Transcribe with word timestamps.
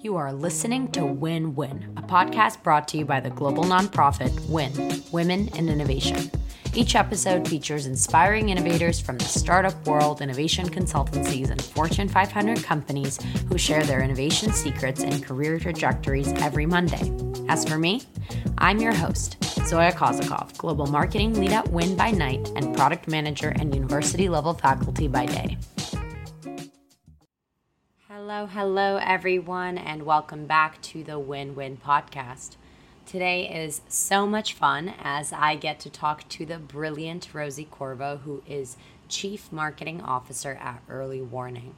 You 0.00 0.16
are 0.16 0.32
listening 0.32 0.92
to 0.92 1.04
Win 1.04 1.54
Win, 1.54 1.92
a 1.96 2.02
podcast 2.02 2.62
brought 2.62 2.86
to 2.88 2.98
you 2.98 3.04
by 3.04 3.20
the 3.20 3.30
global 3.30 3.64
nonprofit 3.64 4.48
WIN, 4.48 5.02
Women 5.12 5.48
in 5.48 5.68
Innovation. 5.68 6.30
Each 6.74 6.94
episode 6.94 7.48
features 7.48 7.86
inspiring 7.86 8.50
innovators 8.50 9.00
from 9.00 9.18
the 9.18 9.24
startup 9.24 9.86
world, 9.86 10.22
innovation 10.22 10.68
consultancies, 10.68 11.50
and 11.50 11.60
Fortune 11.60 12.08
500 12.08 12.62
companies 12.62 13.18
who 13.48 13.58
share 13.58 13.82
their 13.82 14.00
innovation 14.00 14.52
secrets 14.52 15.02
and 15.02 15.24
career 15.24 15.58
trajectories 15.58 16.32
every 16.34 16.66
Monday. 16.66 17.12
As 17.48 17.68
for 17.68 17.78
me, 17.78 18.02
I'm 18.58 18.78
your 18.78 18.94
host, 18.94 19.42
Zoya 19.66 19.92
Kozakov, 19.92 20.56
Global 20.58 20.86
Marketing 20.86 21.34
Lead 21.34 21.52
at 21.52 21.68
WIN 21.68 21.96
by 21.96 22.12
night 22.12 22.50
and 22.54 22.76
Product 22.76 23.08
Manager 23.08 23.48
and 23.48 23.74
University 23.74 24.28
level 24.28 24.54
faculty 24.54 25.08
by 25.08 25.26
day. 25.26 25.58
Hello, 28.30 28.44
hello, 28.44 28.98
everyone, 28.98 29.78
and 29.78 30.02
welcome 30.02 30.44
back 30.44 30.82
to 30.82 31.02
the 31.02 31.18
Win 31.18 31.54
Win 31.54 31.78
Podcast. 31.78 32.56
Today 33.06 33.48
is 33.48 33.80
so 33.88 34.26
much 34.26 34.52
fun 34.52 34.92
as 35.00 35.32
I 35.32 35.56
get 35.56 35.80
to 35.80 35.88
talk 35.88 36.28
to 36.28 36.44
the 36.44 36.58
brilliant 36.58 37.32
Rosie 37.32 37.64
Corvo, 37.64 38.18
who 38.18 38.42
is 38.46 38.76
Chief 39.08 39.50
Marketing 39.50 40.02
Officer 40.02 40.58
at 40.60 40.82
Early 40.90 41.22
Warning. 41.22 41.74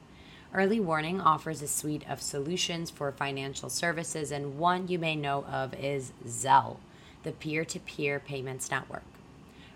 Early 0.52 0.80
Warning 0.80 1.20
offers 1.20 1.62
a 1.62 1.68
suite 1.68 2.02
of 2.10 2.20
solutions 2.20 2.90
for 2.90 3.12
financial 3.12 3.70
services, 3.70 4.32
and 4.32 4.58
one 4.58 4.88
you 4.88 4.98
may 4.98 5.14
know 5.14 5.44
of 5.44 5.72
is 5.74 6.12
Zelle, 6.26 6.78
the 7.22 7.30
peer 7.30 7.64
to 7.66 7.78
peer 7.78 8.18
payments 8.18 8.72
network. 8.72 9.04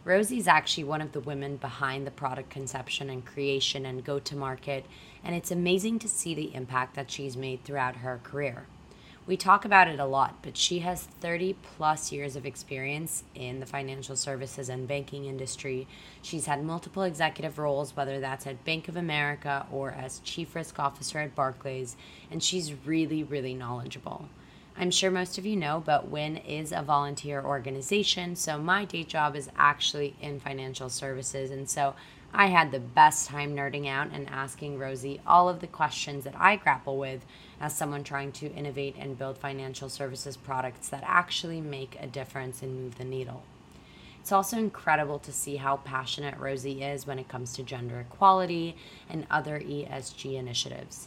Rosie 0.04 0.36
is 0.36 0.48
actually 0.48 0.84
one 0.84 1.00
of 1.00 1.12
the 1.12 1.20
women 1.20 1.56
behind 1.56 2.06
the 2.06 2.10
product 2.10 2.50
conception 2.50 3.08
and 3.08 3.24
creation 3.24 3.86
and 3.86 4.04
go 4.04 4.18
to 4.18 4.36
market, 4.36 4.84
and 5.24 5.34
it's 5.34 5.50
amazing 5.50 5.98
to 6.00 6.08
see 6.08 6.34
the 6.34 6.54
impact 6.54 6.94
that 6.94 7.10
she's 7.10 7.36
made 7.36 7.64
throughout 7.64 7.96
her 7.96 8.20
career. 8.22 8.66
We 9.26 9.38
talk 9.38 9.64
about 9.64 9.88
it 9.88 9.98
a 9.98 10.04
lot, 10.04 10.42
but 10.42 10.54
she 10.54 10.80
has 10.80 11.04
30 11.04 11.56
plus 11.62 12.12
years 12.12 12.36
of 12.36 12.44
experience 12.44 13.24
in 13.34 13.58
the 13.58 13.64
financial 13.64 14.16
services 14.16 14.68
and 14.68 14.86
banking 14.86 15.24
industry. 15.24 15.86
She's 16.20 16.44
had 16.44 16.62
multiple 16.62 17.04
executive 17.04 17.58
roles, 17.58 17.96
whether 17.96 18.20
that's 18.20 18.46
at 18.46 18.66
Bank 18.66 18.86
of 18.86 18.98
America 18.98 19.64
or 19.72 19.92
as 19.92 20.18
Chief 20.18 20.54
Risk 20.54 20.78
Officer 20.78 21.20
at 21.20 21.34
Barclays, 21.34 21.96
and 22.30 22.42
she's 22.42 22.74
really, 22.84 23.24
really 23.24 23.54
knowledgeable. 23.54 24.28
I'm 24.76 24.90
sure 24.90 25.10
most 25.10 25.38
of 25.38 25.46
you 25.46 25.56
know, 25.56 25.82
but 25.84 26.08
WIN 26.08 26.36
is 26.36 26.72
a 26.72 26.82
volunteer 26.82 27.40
organization. 27.40 28.34
So 28.34 28.58
my 28.58 28.84
day 28.84 29.04
job 29.04 29.36
is 29.36 29.48
actually 29.56 30.16
in 30.20 30.40
financial 30.40 30.90
services. 30.90 31.50
And 31.52 31.70
so 31.70 31.94
I 32.36 32.46
had 32.46 32.72
the 32.72 32.80
best 32.80 33.28
time 33.28 33.54
nerding 33.54 33.86
out 33.86 34.08
and 34.12 34.28
asking 34.28 34.76
Rosie 34.76 35.20
all 35.24 35.48
of 35.48 35.60
the 35.60 35.68
questions 35.68 36.24
that 36.24 36.34
I 36.36 36.56
grapple 36.56 36.98
with 36.98 37.24
as 37.60 37.76
someone 37.76 38.02
trying 38.02 38.32
to 38.32 38.52
innovate 38.52 38.96
and 38.98 39.16
build 39.16 39.38
financial 39.38 39.88
services 39.88 40.36
products 40.36 40.88
that 40.88 41.04
actually 41.06 41.60
make 41.60 41.96
a 42.00 42.08
difference 42.08 42.60
and 42.60 42.74
move 42.74 42.98
the 42.98 43.04
needle. 43.04 43.44
It's 44.20 44.32
also 44.32 44.58
incredible 44.58 45.20
to 45.20 45.30
see 45.32 45.56
how 45.56 45.76
passionate 45.76 46.36
Rosie 46.36 46.82
is 46.82 47.06
when 47.06 47.20
it 47.20 47.28
comes 47.28 47.52
to 47.52 47.62
gender 47.62 48.00
equality 48.00 48.74
and 49.08 49.28
other 49.30 49.60
ESG 49.60 50.34
initiatives. 50.34 51.06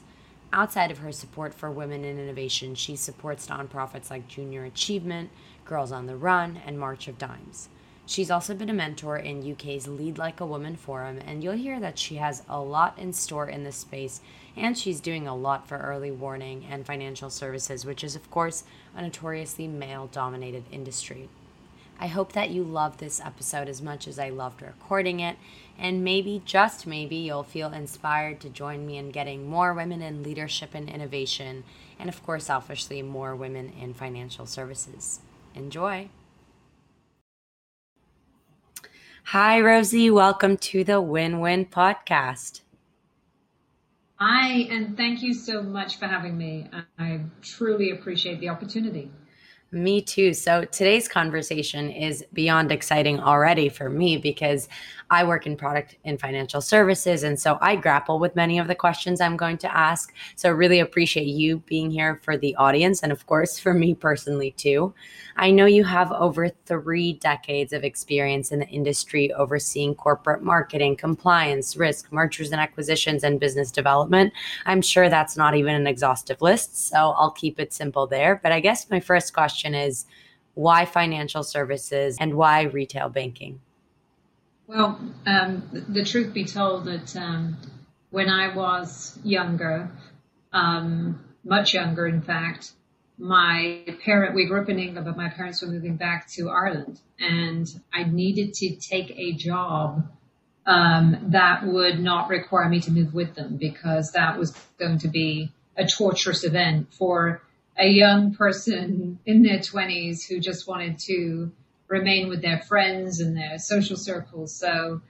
Outside 0.53 0.91
of 0.91 0.99
her 0.99 1.11
support 1.11 1.53
for 1.53 1.69
women 1.69 2.05
in 2.05 2.17
innovation, 2.17 2.73
she 2.73 2.95
supports 2.95 3.47
nonprofits 3.47 4.09
like 4.09 4.29
Junior 4.29 4.63
Achievement, 4.63 5.31
Girls 5.65 5.91
on 5.91 6.05
the 6.05 6.15
Run, 6.15 6.61
and 6.65 6.79
March 6.79 7.09
of 7.09 7.17
Dimes. 7.17 7.67
She's 8.09 8.31
also 8.31 8.55
been 8.55 8.69
a 8.69 8.73
mentor 8.73 9.17
in 9.17 9.51
UK's 9.51 9.85
Lead 9.85 10.17
Like 10.17 10.39
a 10.39 10.45
Woman 10.45 10.77
forum, 10.77 11.19
and 11.27 11.43
you'll 11.43 11.57
hear 11.57 11.77
that 11.81 11.99
she 11.99 12.15
has 12.15 12.41
a 12.47 12.57
lot 12.57 12.97
in 12.97 13.11
store 13.11 13.49
in 13.49 13.65
this 13.65 13.75
space, 13.75 14.21
and 14.55 14.77
she's 14.77 15.01
doing 15.01 15.27
a 15.27 15.35
lot 15.35 15.67
for 15.67 15.77
early 15.77 16.09
warning 16.09 16.65
and 16.71 16.85
financial 16.85 17.29
services, 17.29 17.85
which 17.85 18.05
is, 18.05 18.15
of 18.15 18.31
course, 18.31 18.63
a 18.95 19.01
notoriously 19.01 19.67
male 19.67 20.07
dominated 20.07 20.63
industry. 20.71 21.27
I 21.99 22.07
hope 22.07 22.31
that 22.31 22.49
you 22.49 22.63
loved 22.63 23.01
this 23.01 23.19
episode 23.19 23.67
as 23.67 23.81
much 23.81 24.07
as 24.07 24.17
I 24.17 24.29
loved 24.29 24.61
recording 24.61 25.19
it, 25.19 25.35
and 25.77 26.01
maybe, 26.01 26.41
just 26.45 26.87
maybe, 26.87 27.17
you'll 27.17 27.43
feel 27.43 27.73
inspired 27.73 28.39
to 28.39 28.49
join 28.49 28.87
me 28.87 28.95
in 28.95 29.11
getting 29.11 29.49
more 29.49 29.73
women 29.73 30.01
in 30.01 30.23
leadership 30.23 30.69
and 30.73 30.87
innovation, 30.87 31.65
and 31.99 32.07
of 32.07 32.25
course, 32.25 32.45
selfishly, 32.45 33.01
more 33.01 33.35
women 33.35 33.73
in 33.77 33.93
financial 33.93 34.45
services. 34.45 35.19
Enjoy! 35.53 36.07
Hi, 39.31 39.59
Rosie. 39.59 40.09
Welcome 40.09 40.55
to 40.71 40.85
the 40.85 41.01
Win 41.01 41.41
Win 41.41 41.65
Podcast. 41.65 42.61
Hi, 44.15 44.51
and 44.71 44.95
thank 44.95 45.21
you 45.21 45.33
so 45.33 45.61
much 45.61 45.99
for 45.99 46.07
having 46.07 46.37
me. 46.37 46.69
I 46.97 47.19
truly 47.41 47.91
appreciate 47.91 48.39
the 48.39 48.47
opportunity. 48.47 49.11
Me 49.69 50.01
too. 50.01 50.33
So 50.33 50.63
today's 50.63 51.09
conversation 51.09 51.89
is 51.89 52.23
beyond 52.31 52.71
exciting 52.71 53.19
already 53.19 53.67
for 53.67 53.89
me 53.89 54.15
because 54.15 54.69
I 55.09 55.23
work 55.23 55.47
in 55.47 55.55
product 55.55 55.95
and 56.03 56.19
financial 56.19 56.61
services. 56.61 57.23
And 57.23 57.39
so 57.39 57.57
I 57.61 57.75
grapple 57.75 58.19
with 58.19 58.35
many 58.35 58.59
of 58.59 58.67
the 58.67 58.75
questions 58.75 59.21
I'm 59.21 59.37
going 59.37 59.57
to 59.59 59.77
ask. 59.77 60.13
So 60.35 60.51
really 60.51 60.79
appreciate 60.79 61.27
you 61.27 61.59
being 61.65 61.89
here 61.89 62.19
for 62.23 62.37
the 62.37 62.55
audience 62.57 63.03
and, 63.03 63.11
of 63.11 63.25
course, 63.25 63.57
for 63.57 63.73
me 63.73 63.93
personally 63.93 64.51
too. 64.51 64.93
I 65.37 65.51
know 65.51 65.65
you 65.65 65.83
have 65.83 66.11
over 66.11 66.49
three 66.65 67.13
decades 67.13 67.71
of 67.71 67.83
experience 67.83 68.51
in 68.51 68.59
the 68.59 68.67
industry 68.67 69.31
overseeing 69.33 69.95
corporate 69.95 70.43
marketing, 70.43 70.97
compliance, 70.97 71.77
risk, 71.77 72.11
mergers 72.11 72.51
and 72.51 72.59
acquisitions, 72.59 73.23
and 73.23 73.39
business 73.39 73.71
development. 73.71 74.33
I'm 74.65 74.81
sure 74.81 75.09
that's 75.09 75.37
not 75.37 75.55
even 75.55 75.75
an 75.75 75.87
exhaustive 75.87 76.41
list. 76.41 76.89
So 76.89 76.97
I'll 76.97 77.31
keep 77.31 77.59
it 77.59 77.71
simple 77.71 78.07
there. 78.07 78.39
But 78.41 78.51
I 78.51 78.59
guess 78.59 78.89
my 78.89 78.99
first 78.99 79.33
question 79.33 79.73
is 79.73 80.05
why 80.55 80.85
financial 80.85 81.43
services 81.43 82.17
and 82.19 82.33
why 82.33 82.63
retail 82.63 83.09
banking? 83.09 83.61
Well, 84.67 84.99
um, 85.25 85.63
the 85.71 86.03
truth 86.03 86.33
be 86.33 86.43
told, 86.43 86.85
that 86.85 87.15
um, 87.15 87.57
when 88.09 88.29
I 88.29 88.53
was 88.53 89.17
younger, 89.23 89.89
um, 90.51 91.23
much 91.45 91.73
younger, 91.73 92.05
in 92.05 92.21
fact, 92.21 92.73
my 93.17 93.85
parent, 94.03 94.35
we 94.35 94.45
grew 94.45 94.61
up 94.61 94.67
in 94.67 94.77
England, 94.77 95.05
but 95.05 95.15
my 95.15 95.29
parents 95.29 95.61
were 95.61 95.69
moving 95.69 95.95
back 95.95 96.29
to 96.31 96.49
Ireland, 96.49 96.99
and 97.17 97.65
I 97.93 98.03
needed 98.03 98.55
to 98.55 98.75
take 98.75 99.11
a 99.11 99.31
job 99.31 100.11
um, 100.65 101.29
that 101.29 101.65
would 101.65 101.99
not 101.99 102.27
require 102.27 102.67
me 102.67 102.81
to 102.81 102.91
move 102.91 103.13
with 103.13 103.35
them 103.35 103.55
because 103.55 104.11
that 104.11 104.37
was 104.37 104.51
going 104.77 104.99
to 104.99 105.07
be 105.07 105.49
a 105.77 105.87
torturous 105.87 106.43
event 106.43 106.93
for 106.93 107.41
a 107.79 107.87
young 107.87 108.33
person 108.33 109.17
in 109.25 109.43
their 109.43 109.59
20s 109.59 110.27
who 110.27 110.41
just 110.41 110.67
wanted 110.67 110.99
to 110.99 111.53
remain 111.87 112.29
with 112.29 112.41
their 112.41 112.59
friends 112.59 113.19
and 113.19 113.35
their 113.35 113.57
social 113.57 113.95
circles. 113.95 114.55
So 114.55 115.01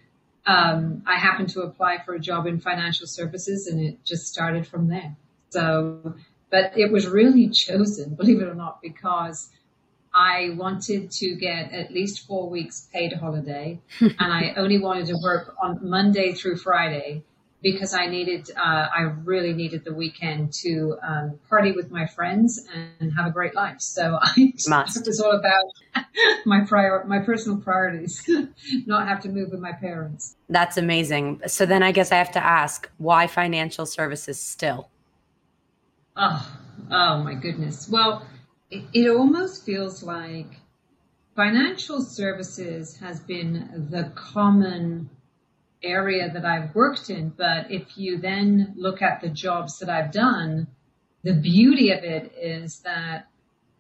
um, 0.46 1.04
I 1.06 1.18
happened 1.18 1.50
to 1.50 1.62
apply 1.62 2.00
for 2.06 2.16
a 2.16 2.20
job 2.20 2.48
in 2.48 2.60
financial 2.60 3.06
services, 3.06 3.68
and 3.68 3.82
it 3.82 4.04
just 4.06 4.28
started 4.28 4.66
from 4.66 4.88
there. 4.88 5.16
So, 5.50 6.16
but 6.50 6.78
it 6.78 6.92
was 6.92 7.08
really 7.08 7.50
chosen, 7.50 8.16
believe 8.18 8.42
it 8.42 8.48
or 8.48 8.56
not, 8.56 8.82
because 8.82 9.50
I 10.14 10.52
wanted 10.58 11.12
to 11.12 11.36
get 11.36 11.74
at 11.74 11.92
least 11.92 12.26
four 12.26 12.50
weeks 12.50 12.88
paid 12.94 13.14
holiday, 13.14 13.82
and 14.00 14.16
I 14.20 14.54
only 14.56 14.80
wanted 14.80 15.08
to 15.08 15.18
work 15.22 15.56
on 15.62 15.80
Monday 15.82 16.34
through 16.34 16.58
Friday 16.58 17.24
because 17.62 17.94
I 17.94 18.06
needed, 18.06 18.50
uh, 18.56 18.88
I 18.96 19.02
really 19.02 19.52
needed 19.52 19.84
the 19.84 19.94
weekend 19.94 20.54
to 20.62 20.98
um, 21.06 21.40
party 21.50 21.72
with 21.72 21.92
my 21.92 22.06
friends 22.06 22.66
and 23.00 23.12
have 23.18 23.26
a 23.26 23.32
great 23.32 23.56
life. 23.56 23.82
So 23.82 24.20
I 24.22 24.54
it 24.96 25.08
was 25.08 25.20
all 25.20 25.32
about 25.32 25.66
my 26.46 26.62
prior, 26.62 27.04
my 27.06 27.20
personal 27.20 27.60
priorities, 27.60 28.28
not 28.86 29.08
have 29.08 29.22
to 29.22 29.30
move 29.30 29.52
with 29.52 29.60
my 29.60 29.74
parents. 29.74 30.36
That's 30.50 30.78
amazing. 30.78 31.42
So 31.48 31.66
then 31.66 31.84
I 31.84 31.92
guess 31.92 32.12
I 32.12 32.16
have 32.16 32.32
to 32.32 32.44
ask, 32.44 32.90
why 32.98 33.28
financial 33.28 33.86
services 33.86 34.40
still? 34.40 34.90
Oh, 36.16 36.60
oh 36.92 37.24
my 37.24 37.36
goodness. 37.36 37.88
Well, 37.90 38.26
it, 38.72 38.84
it 38.94 39.10
almost 39.10 39.66
feels 39.66 40.04
like 40.04 40.48
financial 41.36 42.02
services 42.02 42.98
has 42.98 43.20
been 43.20 43.88
the 43.92 44.12
common 44.16 45.10
area 45.84 46.32
that 46.34 46.46
I've 46.46 46.74
worked 46.74 47.10
in. 47.10 47.30
But 47.30 47.72
if 47.72 47.98
you 47.98 48.18
then 48.18 48.74
look 48.76 49.02
at 49.02 49.22
the 49.22 49.30
jobs 49.30 49.80
that 49.80 49.90
I've 49.90 50.12
done, 50.12 50.68
the 51.24 51.34
beauty 51.34 51.92
of 51.92 52.04
it 52.04 52.34
is 52.40 52.80
that 52.80 53.28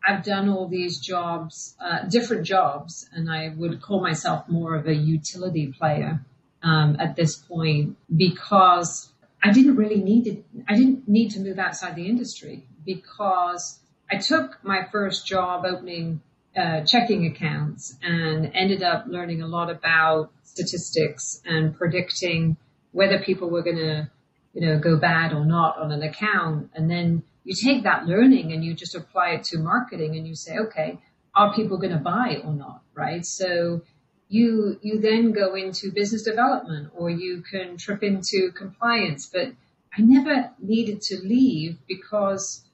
I've 0.06 0.24
done 0.24 0.50
all 0.50 0.68
these 0.68 1.00
jobs, 1.00 1.76
uh, 1.80 2.06
different 2.08 2.44
jobs, 2.46 3.10
and 3.12 3.30
I 3.30 3.54
would 3.56 3.82
call 3.82 4.02
myself 4.02 4.48
more 4.48 4.76
of 4.76 4.88
a 4.88 4.94
utility 4.94 5.74
player 5.78 6.24
um, 6.64 6.98
at 7.00 7.16
this 7.16 7.36
point 7.36 7.98
because 8.16 9.12
I 9.44 9.52
didn't 9.52 9.76
really 9.76 10.02
need 10.02 10.28
it. 10.28 10.46
I 10.68 10.76
didn't 10.76 11.08
need 11.08 11.30
to 11.32 11.40
move 11.40 11.60
outside 11.60 11.96
the 11.96 12.08
industry 12.08 12.66
because 12.86 13.80
I 14.10 14.18
took 14.18 14.64
my 14.64 14.88
first 14.92 15.28
job 15.28 15.66
opening 15.66 16.22
uh, 16.56 16.84
checking 16.86 17.26
accounts 17.28 17.96
and 18.02 18.52
ended 18.56 18.82
up 18.82 19.06
learning 19.08 19.42
a 19.42 19.48
lot 19.48 19.70
about 19.70 20.32
statistics 20.44 21.42
and 21.46 21.76
predicting 21.76 22.58
whether 22.92 23.20
people 23.20 23.50
were 23.50 23.62
going 23.62 23.78
to, 23.78 24.10
you 24.54 24.62
know, 24.62 24.80
go 24.80 24.98
bad 24.98 25.34
or 25.34 25.46
not 25.46 25.78
on 25.78 25.92
an 25.92 26.02
account. 26.02 26.72
And 26.74 26.90
then 26.90 27.24
you 27.48 27.56
take 27.56 27.84
that 27.84 28.06
learning 28.06 28.52
and 28.52 28.64
you 28.64 28.74
just 28.74 28.94
apply 28.94 29.30
it 29.30 29.46
to 29.46 29.58
marketing 29.58 30.18
and 30.18 30.28
you 30.28 30.36
say, 30.36 30.58
okay, 30.58 31.00
are 31.34 31.54
people 31.54 31.78
going 31.78 31.94
to 31.94 32.00
buy 32.00 32.42
or 32.44 32.52
not? 32.52 32.82
Right. 32.94 33.26
So 33.26 33.84
you, 34.28 34.78
you 34.82 35.00
then 35.00 35.32
go 35.32 35.56
into 35.56 35.94
business 35.94 36.24
development 36.24 36.92
or 36.94 37.10
you 37.10 37.42
can 37.50 37.78
trip 37.78 38.04
into 38.04 38.52
compliance, 38.52 39.30
but 39.32 39.54
I 39.98 40.02
never 40.02 40.52
needed 40.60 41.02
to 41.04 41.20
leave 41.20 41.78
because 41.88 42.66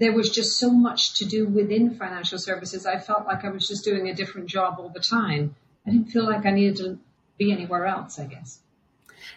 there 0.00 0.12
was 0.12 0.28
just 0.30 0.58
so 0.58 0.72
much 0.72 1.18
to 1.18 1.24
do 1.24 1.46
within 1.46 1.94
financial 1.94 2.40
services. 2.40 2.84
I 2.84 2.98
felt 2.98 3.26
like 3.26 3.44
I 3.44 3.50
was 3.50 3.68
just 3.68 3.84
doing 3.84 4.08
a 4.08 4.14
different 4.14 4.48
job 4.48 4.80
all 4.80 4.88
the 4.88 4.98
time. 4.98 5.54
I 5.86 5.90
didn't 5.90 6.10
feel 6.10 6.24
like 6.24 6.44
I 6.44 6.50
needed 6.50 6.78
to 6.78 6.98
be 7.38 7.52
anywhere 7.52 7.86
else, 7.86 8.18
I 8.18 8.24
guess. 8.24 8.58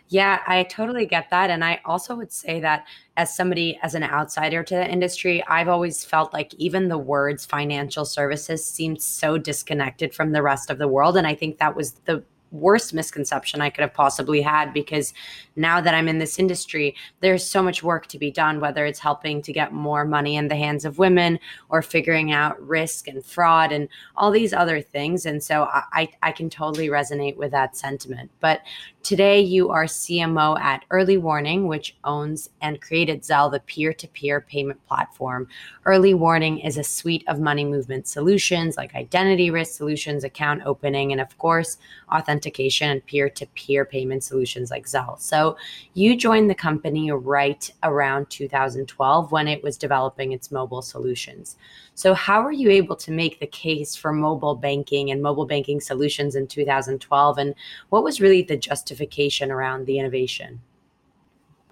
Yeah, 0.09 0.39
I 0.47 0.63
totally 0.63 1.05
get 1.05 1.29
that. 1.29 1.49
And 1.49 1.63
I 1.63 1.81
also 1.85 2.15
would 2.15 2.31
say 2.31 2.59
that 2.61 2.85
as 3.17 3.35
somebody, 3.35 3.79
as 3.83 3.95
an 3.95 4.03
outsider 4.03 4.63
to 4.63 4.75
the 4.75 4.89
industry, 4.89 5.43
I've 5.47 5.67
always 5.67 6.03
felt 6.03 6.33
like 6.33 6.53
even 6.55 6.87
the 6.87 6.97
words 6.97 7.45
financial 7.45 8.05
services 8.05 8.65
seemed 8.65 9.01
so 9.01 9.37
disconnected 9.37 10.13
from 10.13 10.31
the 10.31 10.41
rest 10.41 10.69
of 10.69 10.77
the 10.77 10.87
world. 10.87 11.17
And 11.17 11.27
I 11.27 11.35
think 11.35 11.57
that 11.57 11.75
was 11.75 11.93
the 12.05 12.23
worst 12.51 12.93
misconception 12.93 13.61
I 13.61 13.69
could 13.69 13.81
have 13.81 13.93
possibly 13.93 14.41
had 14.41 14.73
because 14.73 15.13
now 15.55 15.81
that 15.81 15.93
I'm 15.93 16.07
in 16.07 16.19
this 16.19 16.39
industry, 16.39 16.95
there's 17.19 17.45
so 17.45 17.61
much 17.61 17.83
work 17.83 18.07
to 18.07 18.17
be 18.17 18.31
done, 18.31 18.59
whether 18.59 18.85
it's 18.85 18.99
helping 18.99 19.41
to 19.43 19.53
get 19.53 19.73
more 19.73 20.05
money 20.05 20.35
in 20.35 20.47
the 20.47 20.55
hands 20.55 20.85
of 20.85 20.97
women 20.97 21.39
or 21.69 21.81
figuring 21.81 22.31
out 22.31 22.61
risk 22.65 23.07
and 23.07 23.23
fraud 23.23 23.71
and 23.71 23.87
all 24.15 24.31
these 24.31 24.53
other 24.53 24.81
things. 24.81 25.25
And 25.25 25.43
so 25.43 25.63
I, 25.71 26.09
I 26.23 26.31
can 26.31 26.49
totally 26.49 26.87
resonate 26.87 27.37
with 27.37 27.51
that 27.51 27.75
sentiment. 27.75 28.31
But 28.39 28.61
Today, 29.01 29.39
you 29.39 29.69
are 29.69 29.85
CMO 29.85 30.59
at 30.59 30.83
Early 30.91 31.17
Warning, 31.17 31.67
which 31.67 31.95
owns 32.03 32.49
and 32.61 32.81
created 32.81 33.23
Zelle, 33.23 33.49
the 33.49 33.61
peer 33.61 33.93
to 33.93 34.07
peer 34.09 34.41
payment 34.41 34.85
platform. 34.87 35.47
Early 35.85 36.13
Warning 36.13 36.59
is 36.59 36.77
a 36.77 36.83
suite 36.83 37.23
of 37.27 37.39
money 37.39 37.63
movement 37.63 38.07
solutions 38.07 38.75
like 38.75 38.93
identity 38.95 39.51
risk 39.51 39.73
solutions, 39.73 40.25
account 40.25 40.63
opening, 40.65 41.13
and 41.13 41.21
of 41.21 41.35
course, 41.37 41.77
authentication 42.11 42.89
and 42.89 43.05
peer 43.05 43.29
to 43.29 43.47
peer 43.55 43.85
payment 43.85 44.23
solutions 44.23 44.69
like 44.69 44.85
Zelle. 44.85 45.19
So, 45.19 45.55
you 45.93 46.17
joined 46.17 46.49
the 46.49 46.55
company 46.55 47.09
right 47.09 47.71
around 47.83 48.29
2012 48.29 49.31
when 49.31 49.47
it 49.47 49.63
was 49.63 49.77
developing 49.77 50.33
its 50.33 50.51
mobile 50.51 50.81
solutions. 50.81 51.55
So, 51.95 52.13
how 52.13 52.43
were 52.43 52.51
you 52.51 52.69
able 52.69 52.95
to 52.97 53.11
make 53.11 53.39
the 53.39 53.47
case 53.47 53.95
for 53.95 54.13
mobile 54.13 54.55
banking 54.55 55.11
and 55.11 55.21
mobile 55.21 55.45
banking 55.45 55.81
solutions 55.81 56.35
in 56.35 56.47
2012? 56.47 57.37
And 57.37 57.55
what 57.89 58.03
was 58.03 58.21
really 58.21 58.41
the 58.41 58.55
justification 58.89 59.51
around 59.51 59.85
the 59.85 59.99
innovation? 59.99 60.61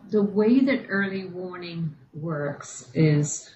The 0.09 0.21
way 0.21 0.61
that 0.61 0.85
early 0.89 1.25
warning 1.25 1.95
works 2.13 2.89
is 2.93 3.53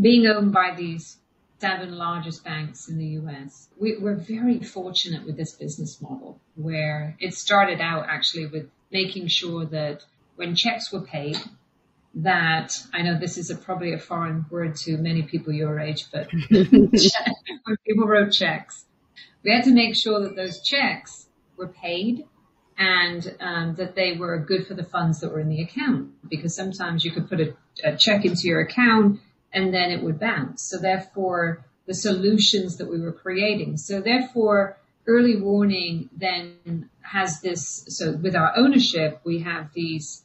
being 0.00 0.26
owned 0.26 0.52
by 0.52 0.74
these 0.76 1.16
seven 1.58 1.96
largest 1.96 2.44
banks 2.44 2.88
in 2.88 2.98
the 2.98 3.20
US. 3.20 3.68
We, 3.78 3.96
are 3.96 4.14
very 4.14 4.60
fortunate 4.60 5.26
with 5.26 5.36
this 5.36 5.52
business 5.52 6.00
model 6.00 6.38
where 6.54 7.16
it 7.18 7.34
started 7.34 7.80
out 7.80 8.06
actually 8.08 8.46
with 8.46 8.70
making 8.90 9.28
sure 9.28 9.64
that 9.66 10.04
when 10.36 10.54
checks 10.54 10.92
were 10.92 11.02
paid, 11.02 11.36
that 12.14 12.72
I 12.92 13.02
know 13.02 13.18
this 13.18 13.36
is 13.36 13.50
a, 13.50 13.56
probably 13.56 13.92
a 13.92 13.98
foreign 13.98 14.46
word 14.50 14.76
to 14.84 14.96
many 14.96 15.22
people 15.22 15.52
your 15.52 15.78
age, 15.80 16.06
but 16.12 16.28
when 16.50 16.90
people 17.86 18.06
wrote 18.06 18.32
checks, 18.32 18.84
we 19.42 19.52
had 19.52 19.64
to 19.64 19.72
make 19.72 19.96
sure 19.96 20.20
that 20.20 20.36
those 20.36 20.62
checks 20.62 21.26
were 21.56 21.68
paid 21.68 22.24
and 22.80 23.36
um, 23.40 23.74
that 23.74 23.94
they 23.94 24.16
were 24.16 24.38
good 24.38 24.66
for 24.66 24.72
the 24.72 24.82
funds 24.82 25.20
that 25.20 25.30
were 25.30 25.38
in 25.38 25.50
the 25.50 25.60
account 25.60 26.08
because 26.30 26.56
sometimes 26.56 27.04
you 27.04 27.12
could 27.12 27.28
put 27.28 27.38
a, 27.38 27.54
a 27.84 27.94
check 27.94 28.24
into 28.24 28.48
your 28.48 28.60
account 28.60 29.20
and 29.52 29.72
then 29.74 29.90
it 29.90 30.02
would 30.02 30.18
bounce. 30.18 30.62
So 30.62 30.78
therefore, 30.78 31.62
the 31.86 31.92
solutions 31.92 32.78
that 32.78 32.88
we 32.88 32.98
were 32.98 33.12
creating. 33.12 33.76
So 33.76 34.00
therefore, 34.00 34.78
early 35.06 35.36
warning 35.36 36.08
then 36.16 36.88
has 37.02 37.42
this. 37.42 37.84
So 37.88 38.12
with 38.12 38.34
our 38.34 38.56
ownership, 38.56 39.20
we 39.24 39.40
have 39.40 39.74
these 39.74 40.24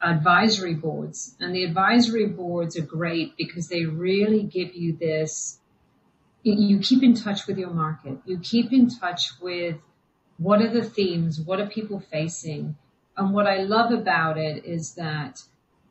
advisory 0.00 0.74
boards. 0.74 1.36
And 1.38 1.54
the 1.54 1.64
advisory 1.64 2.26
boards 2.26 2.78
are 2.78 2.82
great 2.82 3.36
because 3.36 3.68
they 3.68 3.84
really 3.84 4.44
give 4.44 4.74
you 4.74 4.96
this, 4.96 5.58
you 6.42 6.78
keep 6.78 7.02
in 7.02 7.14
touch 7.14 7.46
with 7.46 7.58
your 7.58 7.74
market. 7.74 8.16
You 8.24 8.38
keep 8.38 8.72
in 8.72 8.88
touch 8.88 9.32
with 9.42 9.76
what 10.40 10.62
are 10.62 10.70
the 10.70 10.82
themes? 10.82 11.38
What 11.38 11.60
are 11.60 11.66
people 11.66 12.00
facing? 12.00 12.76
And 13.14 13.34
what 13.34 13.46
I 13.46 13.58
love 13.58 13.92
about 13.92 14.38
it 14.38 14.64
is 14.64 14.94
that, 14.94 15.42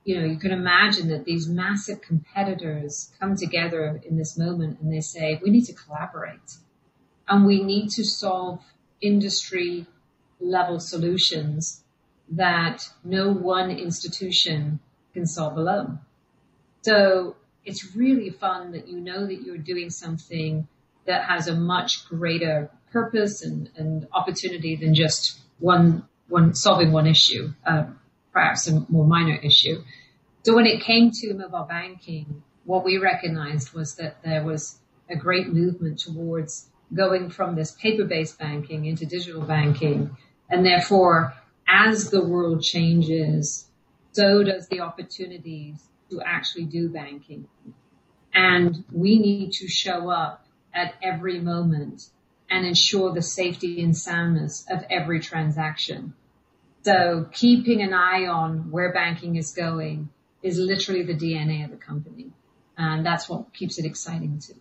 you 0.03 0.19
know, 0.19 0.25
you 0.25 0.37
can 0.37 0.51
imagine 0.51 1.09
that 1.09 1.23
these 1.23 1.47
massive 1.47 2.01
competitors 2.01 3.11
come 3.19 3.35
together 3.35 4.01
in 4.03 4.17
this 4.17 4.39
moment 4.39 4.79
and 4.79 4.91
they 4.91 5.01
say, 5.01 5.39
we 5.43 5.51
need 5.51 5.65
to 5.65 5.73
collaborate 5.73 6.57
and 7.27 7.45
we 7.45 7.63
need 7.63 7.91
to 7.91 8.03
solve 8.03 8.59
industry 9.01 9.85
level 10.39 10.79
solutions 10.79 11.83
that 12.31 12.89
no 13.03 13.31
one 13.31 13.69
institution 13.69 14.79
can 15.13 15.27
solve 15.27 15.57
alone. 15.57 15.99
So 16.81 17.35
it's 17.65 17.95
really 17.95 18.31
fun 18.31 18.71
that 18.71 18.87
you 18.87 18.99
know 18.99 19.27
that 19.27 19.43
you're 19.43 19.57
doing 19.57 19.91
something 19.91 20.67
that 21.05 21.25
has 21.25 21.47
a 21.47 21.55
much 21.55 22.09
greater 22.09 22.71
purpose 22.91 23.43
and, 23.43 23.69
and 23.75 24.07
opportunity 24.13 24.75
than 24.75 24.93
just 24.93 25.39
one, 25.59 26.05
one 26.27 26.53
solving 26.53 26.91
one 26.91 27.07
issue, 27.07 27.51
uh, 27.65 27.85
perhaps 28.31 28.67
a 28.67 28.85
more 28.89 29.05
minor 29.05 29.35
issue. 29.35 29.81
So 30.43 30.55
when 30.55 30.65
it 30.65 30.81
came 30.81 31.11
to 31.11 31.33
mobile 31.33 31.67
banking, 31.67 32.43
what 32.65 32.85
we 32.85 32.97
recognized 32.97 33.73
was 33.73 33.95
that 33.95 34.23
there 34.23 34.43
was 34.43 34.77
a 35.09 35.15
great 35.15 35.47
movement 35.51 35.99
towards 35.99 36.67
going 36.93 37.29
from 37.29 37.55
this 37.55 37.71
paper-based 37.71 38.39
banking 38.39 38.85
into 38.85 39.05
digital 39.05 39.41
banking 39.41 40.15
and 40.49 40.65
therefore 40.65 41.33
as 41.67 42.09
the 42.09 42.23
world 42.23 42.63
changes, 42.63 43.67
so 44.11 44.43
does 44.43 44.67
the 44.67 44.79
opportunities 44.79 45.79
to 46.09 46.19
actually 46.25 46.65
do 46.65 46.89
banking. 46.89 47.47
And 48.33 48.83
we 48.91 49.19
need 49.19 49.51
to 49.53 49.67
show 49.67 50.09
up 50.09 50.45
at 50.73 50.95
every 51.03 51.39
moment 51.39 52.09
and 52.49 52.65
ensure 52.65 53.13
the 53.13 53.21
safety 53.21 53.81
and 53.81 53.95
soundness 53.95 54.65
of 54.69 54.83
every 54.89 55.19
transaction. 55.19 56.13
So 56.83 57.27
keeping 57.31 57.81
an 57.81 57.93
eye 57.93 58.25
on 58.25 58.71
where 58.71 58.93
banking 58.93 59.35
is 59.35 59.51
going 59.51 60.09
is 60.41 60.57
literally 60.57 61.03
the 61.03 61.13
DNA 61.13 61.65
of 61.65 61.71
the 61.71 61.77
company. 61.77 62.31
And 62.77 63.05
that's 63.05 63.27
what 63.27 63.53
keeps 63.53 63.77
it 63.77 63.85
exciting 63.85 64.39
too. 64.39 64.55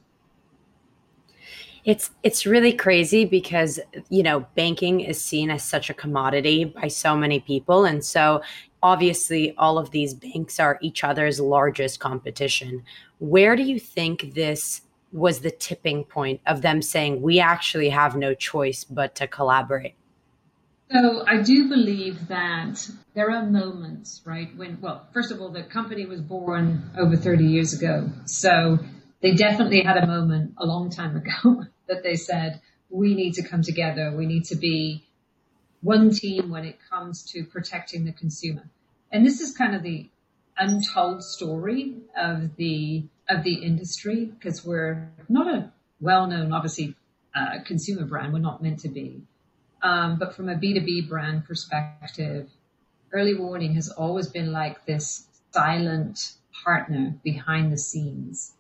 It's 1.84 2.10
it's 2.22 2.44
really 2.44 2.72
crazy 2.72 3.24
because 3.24 3.80
you 4.10 4.22
know 4.22 4.46
banking 4.56 5.00
is 5.00 5.20
seen 5.24 5.50
as 5.50 5.62
such 5.62 5.88
a 5.88 5.94
commodity 5.94 6.64
by 6.64 6.88
so 6.88 7.16
many 7.16 7.40
people 7.40 7.84
and 7.84 8.04
so 8.04 8.42
obviously 8.82 9.54
all 9.56 9.78
of 9.78 9.90
these 9.90 10.12
banks 10.12 10.60
are 10.60 10.78
each 10.82 11.02
other's 11.02 11.40
largest 11.40 12.00
competition. 12.00 12.82
Where 13.18 13.56
do 13.56 13.62
you 13.62 13.80
think 13.80 14.34
this 14.34 14.82
was 15.12 15.40
the 15.40 15.50
tipping 15.50 16.04
point 16.04 16.40
of 16.46 16.62
them 16.62 16.82
saying 16.82 17.22
we 17.22 17.40
actually 17.40 17.88
have 17.88 18.16
no 18.16 18.34
choice 18.34 18.84
but 18.84 19.14
to 19.16 19.26
collaborate? 19.26 19.94
So 20.90 21.22
I 21.26 21.42
do 21.42 21.68
believe 21.68 22.28
that 22.28 22.88
there 23.14 23.30
are 23.30 23.44
moments, 23.44 24.22
right, 24.24 24.48
when, 24.56 24.80
well, 24.80 25.06
first 25.12 25.30
of 25.30 25.40
all, 25.40 25.50
the 25.50 25.62
company 25.62 26.06
was 26.06 26.20
born 26.22 26.90
over 26.96 27.14
30 27.16 27.44
years 27.44 27.74
ago. 27.74 28.10
So 28.24 28.78
they 29.20 29.34
definitely 29.34 29.82
had 29.82 29.98
a 29.98 30.06
moment 30.06 30.54
a 30.56 30.64
long 30.64 30.90
time 30.90 31.16
ago 31.16 31.64
that 31.88 32.02
they 32.02 32.16
said, 32.16 32.60
we 32.88 33.14
need 33.14 33.34
to 33.34 33.42
come 33.46 33.62
together. 33.62 34.14
We 34.16 34.24
need 34.24 34.44
to 34.46 34.56
be 34.56 35.06
one 35.82 36.10
team 36.10 36.50
when 36.50 36.64
it 36.64 36.78
comes 36.90 37.22
to 37.32 37.44
protecting 37.44 38.04
the 38.04 38.12
consumer. 38.12 38.68
And 39.12 39.26
this 39.26 39.40
is 39.40 39.56
kind 39.56 39.74
of 39.74 39.82
the 39.82 40.08
untold 40.56 41.22
story 41.22 41.96
of 42.16 42.56
the, 42.56 43.04
of 43.28 43.42
the 43.44 43.54
industry 43.54 44.24
because 44.24 44.64
we're 44.64 45.10
not 45.28 45.46
a 45.46 45.72
well-known, 46.00 46.52
obviously, 46.52 46.94
uh, 47.34 47.62
consumer 47.64 48.04
brand. 48.04 48.32
We're 48.32 48.38
not 48.38 48.62
meant 48.62 48.80
to 48.80 48.88
be. 48.88 49.22
Um, 49.82 50.18
but 50.18 50.34
from 50.34 50.48
a 50.48 50.54
B2B 50.54 51.08
brand 51.08 51.44
perspective, 51.44 52.48
early 53.12 53.34
warning 53.34 53.74
has 53.74 53.88
always 53.90 54.28
been 54.28 54.52
like 54.52 54.84
this 54.86 55.26
silent 55.52 56.32
partner 56.64 57.14
behind 57.22 57.72
the 57.72 57.78
scenes. 57.78 58.52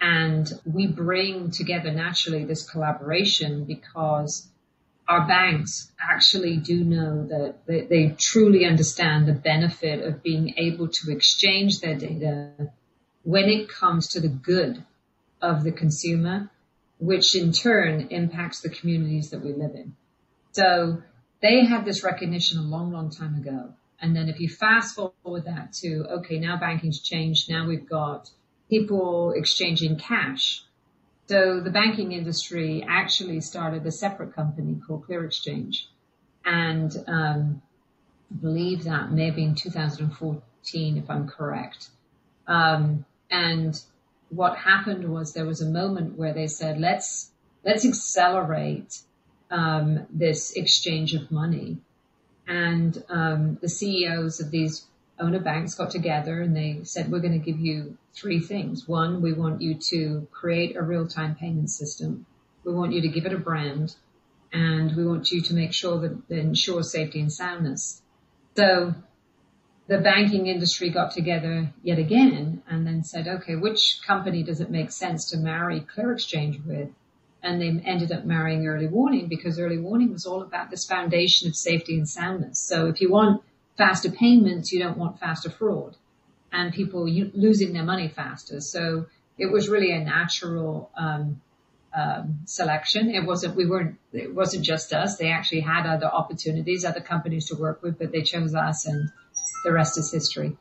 And 0.00 0.52
we 0.64 0.86
bring 0.86 1.50
together 1.50 1.92
naturally 1.92 2.44
this 2.44 2.68
collaboration 2.68 3.64
because 3.64 4.48
our 5.08 5.26
banks 5.26 5.90
actually 6.00 6.56
do 6.56 6.84
know 6.84 7.26
that 7.26 7.66
they, 7.66 7.82
they, 7.82 8.16
truly 8.18 8.64
understand 8.64 9.26
the 9.26 9.32
benefit 9.32 10.04
of 10.04 10.22
being 10.22 10.54
able 10.56 10.88
to 10.88 11.12
exchange 11.12 11.80
their 11.80 11.96
data 11.96 12.70
when 13.24 13.48
it 13.48 13.68
comes 13.68 14.08
to 14.08 14.20
the 14.20 14.28
good 14.28 14.84
of 15.40 15.64
the 15.64 15.72
consumer, 15.72 16.50
which 16.98 17.34
in 17.34 17.52
turn 17.52 18.08
impacts 18.10 18.60
the 18.60 18.68
communities 18.68 19.30
that 19.30 19.42
we 19.42 19.52
live 19.52 19.74
in. 19.74 19.94
So 20.52 21.02
they 21.40 21.64
had 21.64 21.84
this 21.84 22.04
recognition 22.04 22.58
a 22.58 22.62
long, 22.62 22.92
long 22.92 23.10
time 23.10 23.34
ago. 23.34 23.74
And 24.00 24.14
then 24.14 24.28
if 24.28 24.40
you 24.40 24.48
fast 24.48 24.96
forward 24.96 25.44
that 25.44 25.72
to, 25.74 26.04
okay, 26.18 26.38
now 26.38 26.58
banking's 26.58 27.00
changed. 27.00 27.50
Now 27.50 27.66
we've 27.66 27.88
got 27.88 28.30
people 28.68 29.32
exchanging 29.32 29.96
cash. 29.96 30.62
So 31.28 31.60
the 31.60 31.70
banking 31.70 32.12
industry 32.12 32.84
actually 32.86 33.40
started 33.40 33.86
a 33.86 33.92
separate 33.92 34.34
company 34.34 34.80
called 34.86 35.06
Clear 35.06 35.24
Exchange. 35.24 35.88
And 36.44 36.92
um, 37.06 37.62
believe 38.40 38.84
that 38.84 39.12
maybe 39.12 39.44
in 39.44 39.54
2014, 39.54 40.96
if 40.96 41.08
I'm 41.08 41.28
correct. 41.28 41.88
Um, 42.46 43.04
and 43.32 43.80
what 44.28 44.56
happened 44.56 45.10
was 45.10 45.32
there 45.32 45.46
was 45.46 45.62
a 45.62 45.70
moment 45.70 46.18
where 46.18 46.34
they 46.34 46.46
said, 46.46 46.78
let's, 46.78 47.30
let's 47.64 47.84
accelerate 47.84 48.98
um, 49.50 50.06
this 50.10 50.52
exchange 50.52 51.14
of 51.14 51.30
money. 51.30 51.78
And 52.46 53.02
um, 53.08 53.58
the 53.60 53.68
CEOs 53.68 54.40
of 54.40 54.50
these 54.50 54.84
owner 55.18 55.40
banks 55.40 55.74
got 55.74 55.90
together 55.90 56.42
and 56.42 56.54
they 56.54 56.80
said, 56.84 57.10
we're 57.10 57.20
going 57.20 57.38
to 57.38 57.52
give 57.52 57.58
you 57.58 57.96
three 58.14 58.40
things. 58.40 58.86
One, 58.86 59.22
we 59.22 59.32
want 59.32 59.62
you 59.62 59.78
to 59.90 60.28
create 60.30 60.76
a 60.76 60.82
real-time 60.82 61.34
payment 61.34 61.70
system. 61.70 62.26
We 62.64 62.74
want 62.74 62.92
you 62.92 63.00
to 63.02 63.08
give 63.08 63.24
it 63.24 63.32
a 63.32 63.38
brand 63.38 63.94
and 64.52 64.94
we 64.94 65.06
want 65.06 65.30
you 65.30 65.40
to 65.40 65.54
make 65.54 65.72
sure 65.72 65.98
that 66.00 66.18
it 66.28 66.38
ensures 66.38 66.92
safety 66.92 67.20
and 67.20 67.32
soundness. 67.32 68.02
So 68.56 68.94
the 69.88 69.98
banking 69.98 70.46
industry 70.46 70.90
got 70.90 71.12
together 71.12 71.72
yet 71.82 71.98
again 71.98 72.62
and 72.68 72.86
then 72.86 73.02
said, 73.02 73.26
okay, 73.26 73.56
which 73.56 74.00
company 74.06 74.42
does 74.42 74.60
it 74.60 74.70
make 74.70 74.90
sense 74.90 75.30
to 75.30 75.36
marry 75.36 75.80
Clear 75.80 76.12
Exchange 76.12 76.60
with? 76.64 76.88
And 77.42 77.60
they 77.60 77.68
ended 77.84 78.12
up 78.12 78.24
marrying 78.24 78.66
early 78.66 78.86
warning 78.86 79.26
because 79.26 79.58
early 79.58 79.78
warning 79.78 80.12
was 80.12 80.26
all 80.26 80.42
about 80.42 80.70
this 80.70 80.84
foundation 80.84 81.48
of 81.48 81.56
safety 81.56 81.96
and 81.96 82.08
soundness. 82.08 82.60
So 82.60 82.86
if 82.86 83.00
you 83.00 83.10
want 83.10 83.42
faster 83.76 84.10
payments, 84.10 84.72
you 84.72 84.80
don't 84.80 84.96
want 84.96 85.18
faster 85.18 85.50
fraud 85.50 85.96
and 86.52 86.72
people 86.72 87.08
losing 87.08 87.72
their 87.72 87.82
money 87.82 88.08
faster. 88.08 88.60
So 88.60 89.06
it 89.38 89.46
was 89.46 89.68
really 89.68 89.90
a 89.90 89.98
natural, 89.98 90.90
um, 90.96 91.40
um, 91.94 92.38
selection. 92.46 93.10
It 93.10 93.26
wasn't, 93.26 93.56
we 93.56 93.66
weren't, 93.66 93.98
it 94.12 94.34
wasn't 94.34 94.64
just 94.64 94.92
us. 94.92 95.16
They 95.16 95.30
actually 95.30 95.60
had 95.60 95.86
other 95.86 96.06
opportunities, 96.06 96.84
other 96.84 97.00
companies 97.00 97.48
to 97.48 97.56
work 97.56 97.82
with, 97.82 97.98
but 97.98 98.12
they 98.12 98.22
chose 98.22 98.54
us 98.54 98.86
and 98.86 99.10
the 99.64 99.72
rest 99.72 99.98
is 99.98 100.12
history. 100.12 100.56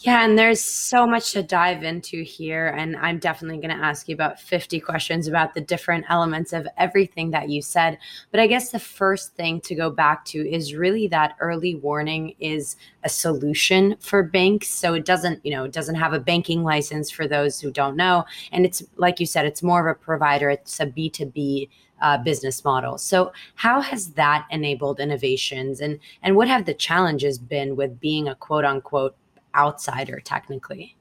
Yeah, 0.00 0.24
and 0.24 0.38
there's 0.38 0.62
so 0.62 1.08
much 1.08 1.32
to 1.32 1.42
dive 1.42 1.82
into 1.82 2.22
here. 2.22 2.68
And 2.68 2.96
I'm 2.96 3.18
definitely 3.18 3.56
going 3.58 3.76
to 3.76 3.84
ask 3.84 4.08
you 4.08 4.14
about 4.14 4.38
50 4.38 4.78
questions 4.78 5.26
about 5.26 5.54
the 5.54 5.60
different 5.60 6.04
elements 6.08 6.52
of 6.52 6.68
everything 6.76 7.32
that 7.32 7.48
you 7.48 7.62
said. 7.62 7.98
But 8.30 8.38
I 8.38 8.46
guess 8.46 8.70
the 8.70 8.78
first 8.78 9.34
thing 9.34 9.60
to 9.62 9.74
go 9.74 9.90
back 9.90 10.24
to 10.26 10.48
is 10.48 10.72
really 10.72 11.08
that 11.08 11.34
early 11.40 11.74
warning 11.74 12.34
is 12.38 12.76
a 13.02 13.08
solution 13.08 13.96
for 13.98 14.22
banks. 14.22 14.68
So 14.68 14.94
it 14.94 15.04
doesn't, 15.04 15.44
you 15.44 15.50
know, 15.50 15.64
it 15.64 15.72
doesn't 15.72 15.96
have 15.96 16.12
a 16.12 16.20
banking 16.20 16.62
license 16.62 17.10
for 17.10 17.26
those 17.26 17.58
who 17.58 17.72
don't 17.72 17.96
know. 17.96 18.24
And 18.52 18.64
it's 18.64 18.84
like 18.98 19.18
you 19.18 19.26
said, 19.26 19.46
it's 19.46 19.64
more 19.64 19.88
of 19.88 19.96
a 19.96 19.98
provider, 19.98 20.48
it's 20.48 20.78
a 20.78 20.86
B2B 20.86 21.70
uh, 22.00 22.18
business 22.18 22.64
model. 22.64 22.98
So, 22.98 23.32
how 23.56 23.80
has 23.80 24.12
that 24.12 24.46
enabled 24.50 25.00
innovations, 25.00 25.80
and 25.80 25.98
and 26.22 26.36
what 26.36 26.48
have 26.48 26.64
the 26.64 26.74
challenges 26.74 27.38
been 27.38 27.76
with 27.76 28.00
being 28.00 28.28
a 28.28 28.34
quote 28.34 28.64
unquote 28.64 29.16
outsider 29.54 30.20
technically? 30.20 30.96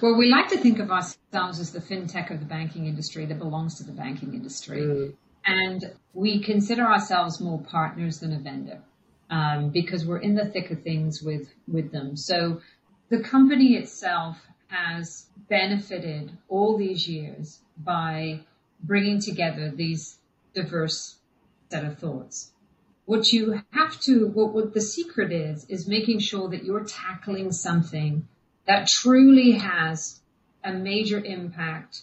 Well, 0.00 0.16
we 0.16 0.30
like 0.30 0.48
to 0.48 0.58
think 0.58 0.78
of 0.78 0.90
ourselves 0.90 1.60
as 1.60 1.72
the 1.72 1.80
fintech 1.80 2.30
of 2.30 2.40
the 2.40 2.46
banking 2.46 2.86
industry 2.86 3.26
that 3.26 3.38
belongs 3.38 3.76
to 3.76 3.84
the 3.84 3.92
banking 3.92 4.34
industry. 4.34 4.80
Mm. 4.80 5.14
And 5.46 5.92
we 6.14 6.42
consider 6.42 6.84
ourselves 6.84 7.40
more 7.40 7.60
partners 7.60 8.20
than 8.20 8.32
a 8.32 8.38
vendor 8.38 8.80
um, 9.30 9.70
because 9.70 10.06
we're 10.06 10.18
in 10.18 10.34
the 10.34 10.46
thick 10.46 10.70
of 10.70 10.82
things 10.82 11.22
with, 11.22 11.52
with 11.68 11.92
them. 11.92 12.16
So 12.16 12.62
the 13.10 13.20
company 13.20 13.74
itself 13.74 14.38
has 14.68 15.26
benefited 15.48 16.32
all 16.48 16.78
these 16.78 17.06
years 17.06 17.60
by 17.76 18.40
bringing 18.86 19.20
together 19.20 19.70
these 19.70 20.18
diverse 20.54 21.16
set 21.70 21.84
of 21.84 21.98
thoughts. 21.98 22.50
What 23.06 23.32
you 23.32 23.62
have 23.72 24.00
to, 24.02 24.28
what, 24.28 24.54
what 24.54 24.72
the 24.72 24.80
secret 24.80 25.32
is, 25.32 25.66
is 25.68 25.86
making 25.86 26.20
sure 26.20 26.48
that 26.50 26.64
you're 26.64 26.84
tackling 26.84 27.52
something 27.52 28.26
that 28.66 28.88
truly 28.88 29.52
has 29.52 30.20
a 30.62 30.72
major 30.72 31.22
impact 31.22 32.02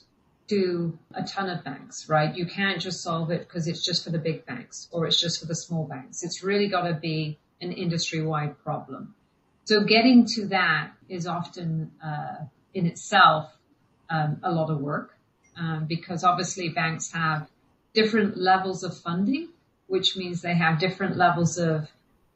to 0.50 0.98
a 1.14 1.24
ton 1.24 1.50
of 1.50 1.64
banks, 1.64 2.10
right? 2.10 2.36
You 2.36 2.46
can't 2.46 2.80
just 2.80 3.02
solve 3.02 3.32
it 3.32 3.48
because 3.48 3.68
it's 3.68 3.84
just 3.84 4.04
for 4.04 4.10
the 4.10 4.20
big 4.20 4.46
banks 4.46 4.90
or 4.92 5.08
it's 5.08 5.20
just 5.20 5.40
for 5.40 5.46
the 5.46 5.56
small 5.56 5.86
banks. 5.86 6.24
It's 6.24 6.44
really 6.44 6.68
got 6.68 6.88
to 6.88 6.94
be 6.94 7.40
an 7.62 7.72
industry 7.72 8.22
wide 8.22 8.62
problem. 8.64 9.16
So 9.64 9.84
getting 9.84 10.26
to 10.36 10.48
that 10.48 10.92
is 11.08 11.26
often 11.26 11.92
uh, 12.04 12.46
in 12.74 12.86
itself 12.86 13.52
um, 14.10 14.42
a 14.44 14.52
lot 14.52 14.70
of 14.70 14.80
work 14.80 15.18
um, 15.58 15.86
because 15.88 16.24
obviously 16.24 16.70
banks 16.70 17.12
have 17.12 17.48
different 17.94 18.38
levels 18.38 18.84
of 18.84 18.98
funding, 18.98 19.50
which 19.88 20.16
means 20.16 20.42
they 20.42 20.56
have 20.56 20.80
different 20.80 21.18
levels 21.18 21.58
of 21.58 21.88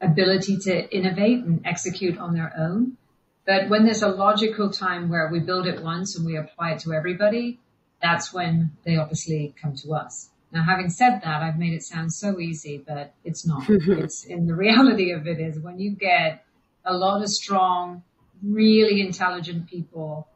ability 0.01 0.57
to 0.57 0.95
innovate 0.95 1.43
and 1.43 1.65
execute 1.65 2.17
on 2.17 2.33
their 2.33 2.53
own. 2.57 2.97
But 3.45 3.69
when 3.69 3.85
there's 3.85 4.01
a 4.01 4.09
logical 4.09 4.71
time 4.71 5.09
where 5.09 5.29
we 5.31 5.39
build 5.39 5.67
it 5.67 5.81
once 5.83 6.17
and 6.17 6.25
we 6.25 6.35
apply 6.35 6.73
it 6.73 6.79
to 6.79 6.93
everybody, 6.93 7.59
that's 8.01 8.33
when 8.33 8.71
they 8.83 8.97
obviously 8.97 9.53
come 9.61 9.75
to 9.77 9.93
us. 9.93 10.29
Now, 10.51 10.63
having 10.63 10.89
said 10.89 11.21
that, 11.23 11.41
I've 11.41 11.57
made 11.57 11.73
it 11.73 11.83
sound 11.83 12.13
so 12.13 12.39
easy, 12.39 12.77
but 12.77 13.13
it's 13.23 13.45
not. 13.45 13.63
it's 13.69 14.23
in 14.23 14.47
the 14.47 14.55
reality 14.55 15.11
of 15.11 15.27
it 15.27 15.39
is 15.39 15.59
when 15.59 15.79
you 15.79 15.91
get 15.91 16.45
a 16.85 16.93
lot 16.93 17.21
of 17.21 17.29
strong, 17.29 18.03
really 18.43 19.01
intelligent 19.01 19.67
people 19.67 20.27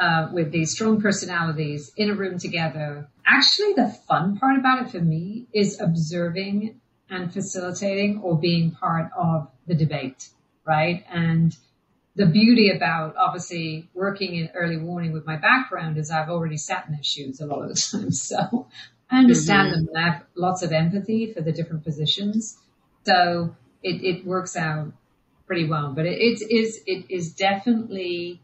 uh, 0.00 0.28
with 0.32 0.50
these 0.50 0.72
strong 0.72 1.00
personalities 1.00 1.92
in 1.94 2.08
a 2.08 2.14
room 2.14 2.38
together. 2.38 3.06
Actually, 3.26 3.74
the 3.74 3.88
fun 4.08 4.38
part 4.38 4.58
about 4.58 4.82
it 4.82 4.90
for 4.90 4.98
me 4.98 5.46
is 5.52 5.78
observing 5.78 6.80
and 7.10 7.32
facilitating 7.32 8.18
or 8.22 8.38
being 8.38 8.70
part 8.70 9.10
of 9.16 9.48
the 9.66 9.74
debate, 9.74 10.28
right? 10.64 11.04
And 11.12 11.54
the 12.16 12.24
beauty 12.24 12.70
about 12.70 13.14
obviously 13.16 13.90
working 13.92 14.36
in 14.36 14.48
early 14.54 14.78
warning 14.78 15.12
with 15.12 15.26
my 15.26 15.36
background 15.36 15.98
is 15.98 16.10
I've 16.10 16.30
already 16.30 16.56
sat 16.56 16.86
in 16.86 16.94
their 16.94 17.04
shoes 17.04 17.40
a 17.40 17.46
lot 17.46 17.62
of 17.62 17.68
the 17.68 17.74
time. 17.74 18.10
So 18.10 18.68
I 19.10 19.18
understand 19.18 19.68
mm-hmm. 19.68 19.84
them 19.84 19.88
and 19.94 19.98
I 19.98 20.10
have 20.12 20.24
lots 20.34 20.62
of 20.62 20.72
empathy 20.72 21.32
for 21.34 21.42
the 21.42 21.52
different 21.52 21.84
positions. 21.84 22.56
So 23.04 23.54
it, 23.82 24.02
it 24.02 24.26
works 24.26 24.56
out 24.56 24.92
pretty 25.46 25.68
well, 25.68 25.92
but 25.94 26.06
it, 26.06 26.18
it 26.20 26.50
is, 26.50 26.80
it 26.86 27.06
is 27.10 27.32
definitely 27.32 28.40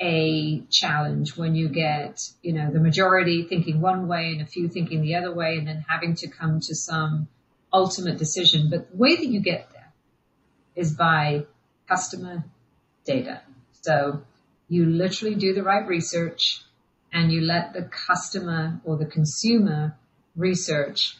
a 0.00 0.60
challenge 0.70 1.36
when 1.36 1.54
you 1.54 1.68
get, 1.68 2.28
you 2.42 2.52
know, 2.52 2.70
the 2.70 2.80
majority 2.80 3.44
thinking 3.44 3.80
one 3.80 4.08
way 4.08 4.32
and 4.32 4.42
a 4.42 4.46
few 4.46 4.68
thinking 4.68 5.02
the 5.02 5.14
other 5.14 5.32
way 5.32 5.56
and 5.56 5.66
then 5.68 5.84
having 5.88 6.14
to 6.16 6.28
come 6.28 6.60
to 6.60 6.74
some 6.74 7.28
ultimate 7.72 8.18
decision. 8.18 8.70
But 8.70 8.90
the 8.90 8.96
way 8.96 9.16
that 9.16 9.26
you 9.26 9.40
get 9.40 9.68
there 9.72 9.92
is 10.74 10.94
by 10.94 11.46
customer 11.88 12.44
data. 13.04 13.42
So 13.82 14.22
you 14.68 14.86
literally 14.86 15.36
do 15.36 15.54
the 15.54 15.62
right 15.62 15.86
research 15.86 16.62
and 17.12 17.30
you 17.30 17.42
let 17.42 17.72
the 17.72 17.82
customer 17.82 18.80
or 18.84 18.96
the 18.96 19.06
consumer 19.06 19.96
research 20.34 21.16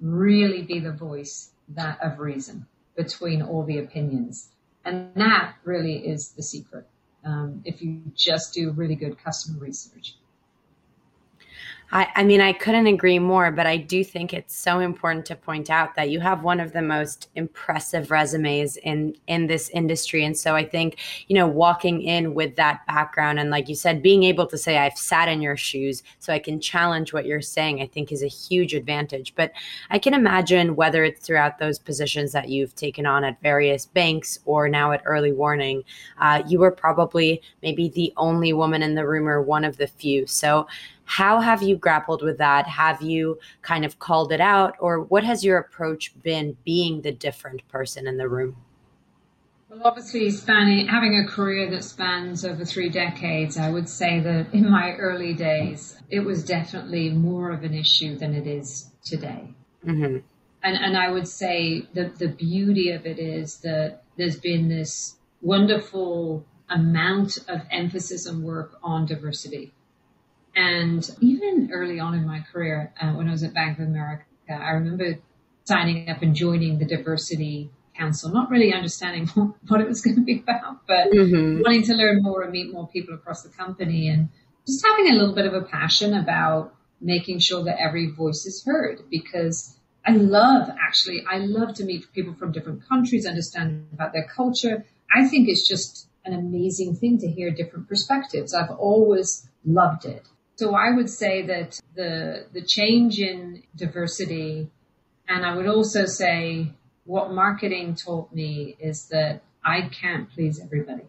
really 0.00 0.62
be 0.62 0.80
the 0.80 0.92
voice 0.92 1.50
that 1.68 1.98
of 2.02 2.18
reason 2.18 2.66
between 2.96 3.42
all 3.42 3.64
the 3.64 3.78
opinions. 3.78 4.48
And 4.84 5.10
that 5.16 5.56
really 5.64 6.06
is 6.06 6.30
the 6.30 6.42
secret 6.42 6.86
um, 7.26 7.60
if 7.64 7.82
you 7.82 8.00
just 8.14 8.54
do 8.54 8.70
really 8.70 8.94
good 8.94 9.22
customer 9.22 9.58
research. 9.58 10.14
I, 11.92 12.08
I, 12.16 12.24
mean, 12.24 12.40
I 12.40 12.52
couldn't 12.52 12.88
agree 12.88 13.20
more, 13.20 13.52
but 13.52 13.66
I 13.66 13.76
do 13.76 14.02
think 14.02 14.34
it's 14.34 14.56
so 14.56 14.80
important 14.80 15.24
to 15.26 15.36
point 15.36 15.70
out 15.70 15.94
that 15.94 16.10
you 16.10 16.18
have 16.18 16.42
one 16.42 16.58
of 16.58 16.72
the 16.72 16.82
most 16.82 17.28
impressive 17.36 18.10
resumes 18.10 18.76
in 18.78 19.14
in 19.28 19.46
this 19.46 19.68
industry. 19.68 20.24
And 20.24 20.36
so 20.36 20.56
I 20.56 20.64
think, 20.64 20.98
you 21.28 21.34
know, 21.36 21.46
walking 21.46 22.02
in 22.02 22.34
with 22.34 22.56
that 22.56 22.84
background 22.86 23.38
and 23.38 23.50
like 23.50 23.68
you 23.68 23.76
said, 23.76 24.02
being 24.02 24.24
able 24.24 24.46
to 24.48 24.58
say 24.58 24.78
I've 24.78 24.98
sat 24.98 25.28
in 25.28 25.40
your 25.40 25.56
shoes 25.56 26.02
so 26.18 26.32
I 26.32 26.40
can 26.40 26.60
challenge 26.60 27.12
what 27.12 27.24
you're 27.24 27.40
saying, 27.40 27.80
I 27.80 27.86
think 27.86 28.10
is 28.10 28.22
a 28.22 28.28
huge 28.28 28.74
advantage. 28.74 29.32
But 29.36 29.52
I 29.88 30.00
can 30.00 30.12
imagine 30.12 30.74
whether 30.74 31.04
it's 31.04 31.24
throughout 31.24 31.58
those 31.58 31.78
positions 31.78 32.32
that 32.32 32.48
you've 32.48 32.74
taken 32.74 33.06
on 33.06 33.22
at 33.22 33.40
various 33.42 33.86
banks 33.86 34.40
or 34.44 34.68
now 34.68 34.90
at 34.90 35.02
early 35.04 35.32
warning, 35.32 35.84
uh, 36.18 36.42
you 36.48 36.58
were 36.58 36.72
probably 36.72 37.42
maybe 37.62 37.88
the 37.90 38.12
only 38.16 38.52
woman 38.52 38.82
in 38.82 38.96
the 38.96 39.06
room 39.06 39.28
or 39.28 39.40
one 39.40 39.64
of 39.64 39.76
the 39.76 39.86
few. 39.86 40.26
So 40.26 40.66
how 41.06 41.40
have 41.40 41.62
you 41.62 41.76
grappled 41.76 42.22
with 42.22 42.38
that? 42.38 42.66
Have 42.66 43.00
you 43.00 43.38
kind 43.62 43.84
of 43.84 43.98
called 43.98 44.32
it 44.32 44.40
out, 44.40 44.74
or 44.80 45.00
what 45.00 45.24
has 45.24 45.44
your 45.44 45.56
approach 45.56 46.12
been 46.22 46.56
being 46.64 47.00
the 47.00 47.12
different 47.12 47.66
person 47.68 48.06
in 48.06 48.18
the 48.18 48.28
room? 48.28 48.56
Well, 49.70 49.80
obviously, 49.84 50.30
spanning 50.30 50.88
having 50.88 51.16
a 51.16 51.28
career 51.28 51.70
that 51.70 51.84
spans 51.84 52.44
over 52.44 52.64
three 52.64 52.88
decades, 52.88 53.56
I 53.56 53.70
would 53.70 53.88
say 53.88 54.20
that 54.20 54.52
in 54.52 54.70
my 54.70 54.94
early 54.96 55.32
days, 55.32 55.96
it 56.10 56.20
was 56.20 56.44
definitely 56.44 57.10
more 57.10 57.50
of 57.50 57.62
an 57.62 57.74
issue 57.74 58.16
than 58.16 58.34
it 58.34 58.46
is 58.46 58.90
today. 59.04 59.54
Mm-hmm. 59.84 60.18
And 60.62 60.76
and 60.76 60.96
I 60.96 61.10
would 61.10 61.28
say 61.28 61.86
that 61.94 62.18
the 62.18 62.28
beauty 62.28 62.90
of 62.90 63.06
it 63.06 63.20
is 63.20 63.58
that 63.58 64.02
there's 64.16 64.38
been 64.38 64.68
this 64.68 65.16
wonderful 65.40 66.44
amount 66.68 67.38
of 67.48 67.60
emphasis 67.70 68.26
and 68.26 68.42
work 68.42 68.76
on 68.82 69.06
diversity. 69.06 69.72
And 70.56 71.08
even 71.20 71.70
early 71.72 72.00
on 72.00 72.14
in 72.14 72.26
my 72.26 72.40
career, 72.50 72.92
uh, 73.00 73.12
when 73.12 73.28
I 73.28 73.32
was 73.32 73.42
at 73.42 73.52
Bank 73.52 73.78
of 73.78 73.86
America, 73.86 74.24
I 74.48 74.70
remember 74.70 75.18
signing 75.64 76.08
up 76.08 76.22
and 76.22 76.34
joining 76.34 76.78
the 76.78 76.86
diversity 76.86 77.70
council, 77.94 78.30
not 78.30 78.50
really 78.50 78.72
understanding 78.72 79.26
what 79.68 79.80
it 79.80 79.86
was 79.86 80.00
going 80.00 80.16
to 80.16 80.22
be 80.22 80.40
about, 80.40 80.86
but 80.86 81.12
mm-hmm. 81.12 81.62
wanting 81.62 81.82
to 81.84 81.94
learn 81.94 82.22
more 82.22 82.42
and 82.42 82.52
meet 82.52 82.72
more 82.72 82.88
people 82.88 83.14
across 83.14 83.42
the 83.42 83.50
company 83.50 84.08
and 84.08 84.30
just 84.66 84.84
having 84.86 85.10
a 85.10 85.14
little 85.14 85.34
bit 85.34 85.46
of 85.46 85.54
a 85.54 85.62
passion 85.62 86.14
about 86.14 86.74
making 87.00 87.38
sure 87.38 87.64
that 87.64 87.80
every 87.80 88.10
voice 88.10 88.46
is 88.46 88.64
heard 88.64 89.02
because 89.10 89.76
I 90.06 90.12
love 90.12 90.70
actually, 90.80 91.24
I 91.28 91.38
love 91.38 91.74
to 91.74 91.84
meet 91.84 92.10
people 92.14 92.34
from 92.34 92.52
different 92.52 92.88
countries, 92.88 93.26
understand 93.26 93.88
about 93.92 94.12
their 94.12 94.26
culture. 94.34 94.84
I 95.14 95.28
think 95.28 95.48
it's 95.48 95.68
just 95.68 96.08
an 96.24 96.32
amazing 96.32 96.96
thing 96.96 97.18
to 97.18 97.28
hear 97.28 97.50
different 97.50 97.88
perspectives. 97.88 98.54
I've 98.54 98.70
always 98.70 99.48
loved 99.64 100.04
it. 100.04 100.26
So 100.56 100.74
I 100.74 100.90
would 100.90 101.10
say 101.10 101.42
that 101.46 101.78
the, 101.94 102.46
the 102.52 102.62
change 102.62 103.18
in 103.18 103.62
diversity, 103.76 104.70
and 105.28 105.44
I 105.44 105.54
would 105.54 105.66
also 105.66 106.06
say 106.06 106.72
what 107.04 107.30
marketing 107.30 107.94
taught 107.94 108.32
me 108.32 108.74
is 108.80 109.08
that 109.08 109.42
I 109.62 109.90
can't 110.00 110.30
please 110.30 110.58
everybody. 110.58 111.04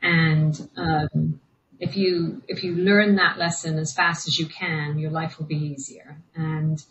And, 0.00 0.68
um, 0.76 1.40
if 1.80 1.96
you, 1.96 2.42
if 2.46 2.62
you 2.62 2.74
learn 2.76 3.16
that 3.16 3.38
lesson 3.38 3.78
as 3.78 3.92
fast 3.94 4.28
as 4.28 4.38
you 4.38 4.46
can, 4.46 4.98
your 4.98 5.10
life 5.10 5.38
will 5.38 5.46
be 5.46 5.56
easier. 5.56 6.18
And, 6.36 6.82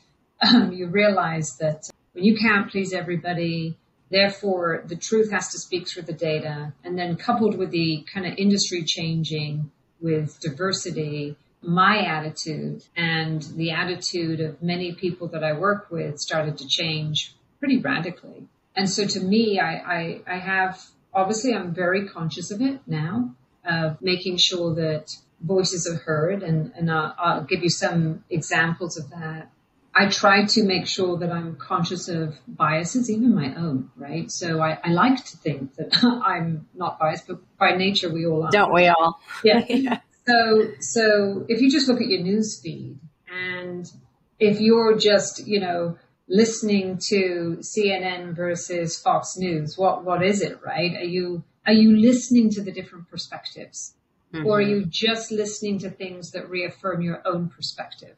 um, 0.41 0.73
you 0.73 0.87
realize 0.87 1.57
that 1.57 1.89
when 2.13 2.25
you 2.25 2.37
can't 2.37 2.69
please 2.69 2.91
everybody, 2.91 3.77
therefore 4.09 4.83
the 4.85 4.95
truth 4.95 5.31
has 5.31 5.49
to 5.51 5.59
speak 5.59 5.87
through 5.87 6.03
the 6.03 6.13
data. 6.13 6.73
And 6.83 6.97
then 6.97 7.15
coupled 7.15 7.57
with 7.57 7.71
the 7.71 8.03
kind 8.13 8.25
of 8.25 8.33
industry 8.37 8.83
changing, 8.83 9.71
with 10.01 10.39
diversity, 10.39 11.35
my 11.61 11.99
attitude 11.99 12.83
and 12.95 13.41
the 13.55 13.71
attitude 13.71 14.39
of 14.39 14.61
many 14.61 14.93
people 14.93 15.27
that 15.29 15.43
I 15.43 15.53
work 15.53 15.91
with 15.91 16.19
started 16.19 16.57
to 16.59 16.67
change 16.67 17.35
pretty 17.59 17.79
radically. 17.79 18.47
And 18.75 18.89
so 18.89 19.05
to 19.05 19.19
me, 19.19 19.59
I, 19.59 19.73
I, 19.75 20.21
I 20.25 20.37
have, 20.39 20.81
obviously 21.13 21.53
I'm 21.53 21.73
very 21.73 22.07
conscious 22.07 22.51
of 22.51 22.61
it 22.61 22.79
now, 22.87 23.35
of 23.65 24.01
making 24.01 24.37
sure 24.37 24.73
that 24.75 25.11
voices 25.41 25.87
are 25.87 25.97
heard 25.97 26.43
and, 26.43 26.71
and 26.75 26.89
I'll, 26.89 27.15
I'll 27.17 27.43
give 27.43 27.63
you 27.63 27.69
some 27.69 28.23
examples 28.29 28.97
of 28.97 29.09
that. 29.09 29.51
I 29.99 30.07
try 30.07 30.45
to 30.45 30.63
make 30.63 30.87
sure 30.87 31.17
that 31.17 31.29
I'm 31.29 31.57
conscious 31.57 32.07
of 32.07 32.33
biases, 32.47 33.11
even 33.11 33.35
my 33.35 33.53
own, 33.53 33.91
right? 33.97 34.31
So 34.31 34.61
I, 34.61 34.77
I 34.81 34.91
like 34.91 35.25
to 35.25 35.37
think 35.37 35.75
that 35.75 35.89
I'm 36.25 36.69
not 36.73 36.97
biased, 36.97 37.27
but 37.27 37.39
by 37.57 37.75
nature 37.75 38.09
we 38.09 38.25
all 38.25 38.45
are. 38.45 38.49
Don't 38.49 38.73
we 38.73 38.87
all? 38.87 39.19
Yeah. 39.43 39.65
yeah. 39.67 39.99
So, 40.25 40.71
so 40.79 41.45
if 41.49 41.59
you 41.59 41.69
just 41.69 41.89
look 41.89 41.99
at 41.99 42.07
your 42.07 42.21
news 42.21 42.61
feed 42.61 42.97
and 43.29 43.91
if 44.39 44.61
you're 44.61 44.97
just, 44.97 45.45
you 45.45 45.59
know, 45.59 45.97
listening 46.29 46.99
to 47.09 47.57
CNN 47.59 48.37
versus 48.37 48.97
Fox 48.97 49.35
News, 49.35 49.77
what, 49.77 50.05
what 50.05 50.23
is 50.23 50.41
it, 50.41 50.61
right? 50.65 50.95
Are 50.95 51.03
you, 51.03 51.43
are 51.67 51.73
you 51.73 51.97
listening 51.97 52.51
to 52.51 52.61
the 52.61 52.71
different 52.71 53.09
perspectives? 53.09 53.95
Mm-hmm. 54.33 54.45
Or 54.45 54.59
are 54.59 54.61
you 54.61 54.85
just 54.85 55.29
listening 55.29 55.79
to 55.79 55.89
things 55.89 56.31
that 56.31 56.49
reaffirm 56.49 57.01
your 57.01 57.21
own 57.25 57.49
perspective? 57.49 58.15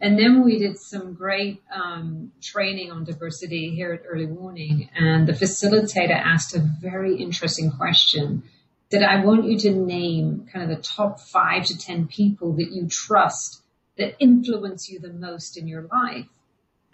And 0.00 0.18
then 0.18 0.44
we 0.44 0.58
did 0.58 0.78
some 0.78 1.14
great 1.14 1.62
um, 1.74 2.32
training 2.42 2.92
on 2.92 3.04
diversity 3.04 3.74
here 3.74 3.94
at 3.94 4.02
Early 4.06 4.26
Warning, 4.26 4.90
and 4.94 5.26
the 5.26 5.32
facilitator 5.32 6.14
asked 6.14 6.54
a 6.54 6.60
very 6.80 7.16
interesting 7.16 7.70
question 7.72 8.42
that 8.90 9.02
I 9.02 9.24
want 9.24 9.46
you 9.46 9.58
to 9.60 9.70
name 9.70 10.48
kind 10.52 10.70
of 10.70 10.76
the 10.76 10.82
top 10.82 11.20
five 11.20 11.64
to 11.66 11.78
10 11.78 12.08
people 12.08 12.52
that 12.56 12.70
you 12.70 12.88
trust 12.88 13.62
that 13.96 14.16
influence 14.20 14.88
you 14.90 14.98
the 14.98 15.12
most 15.12 15.56
in 15.56 15.66
your 15.66 15.82
life. 15.82 16.26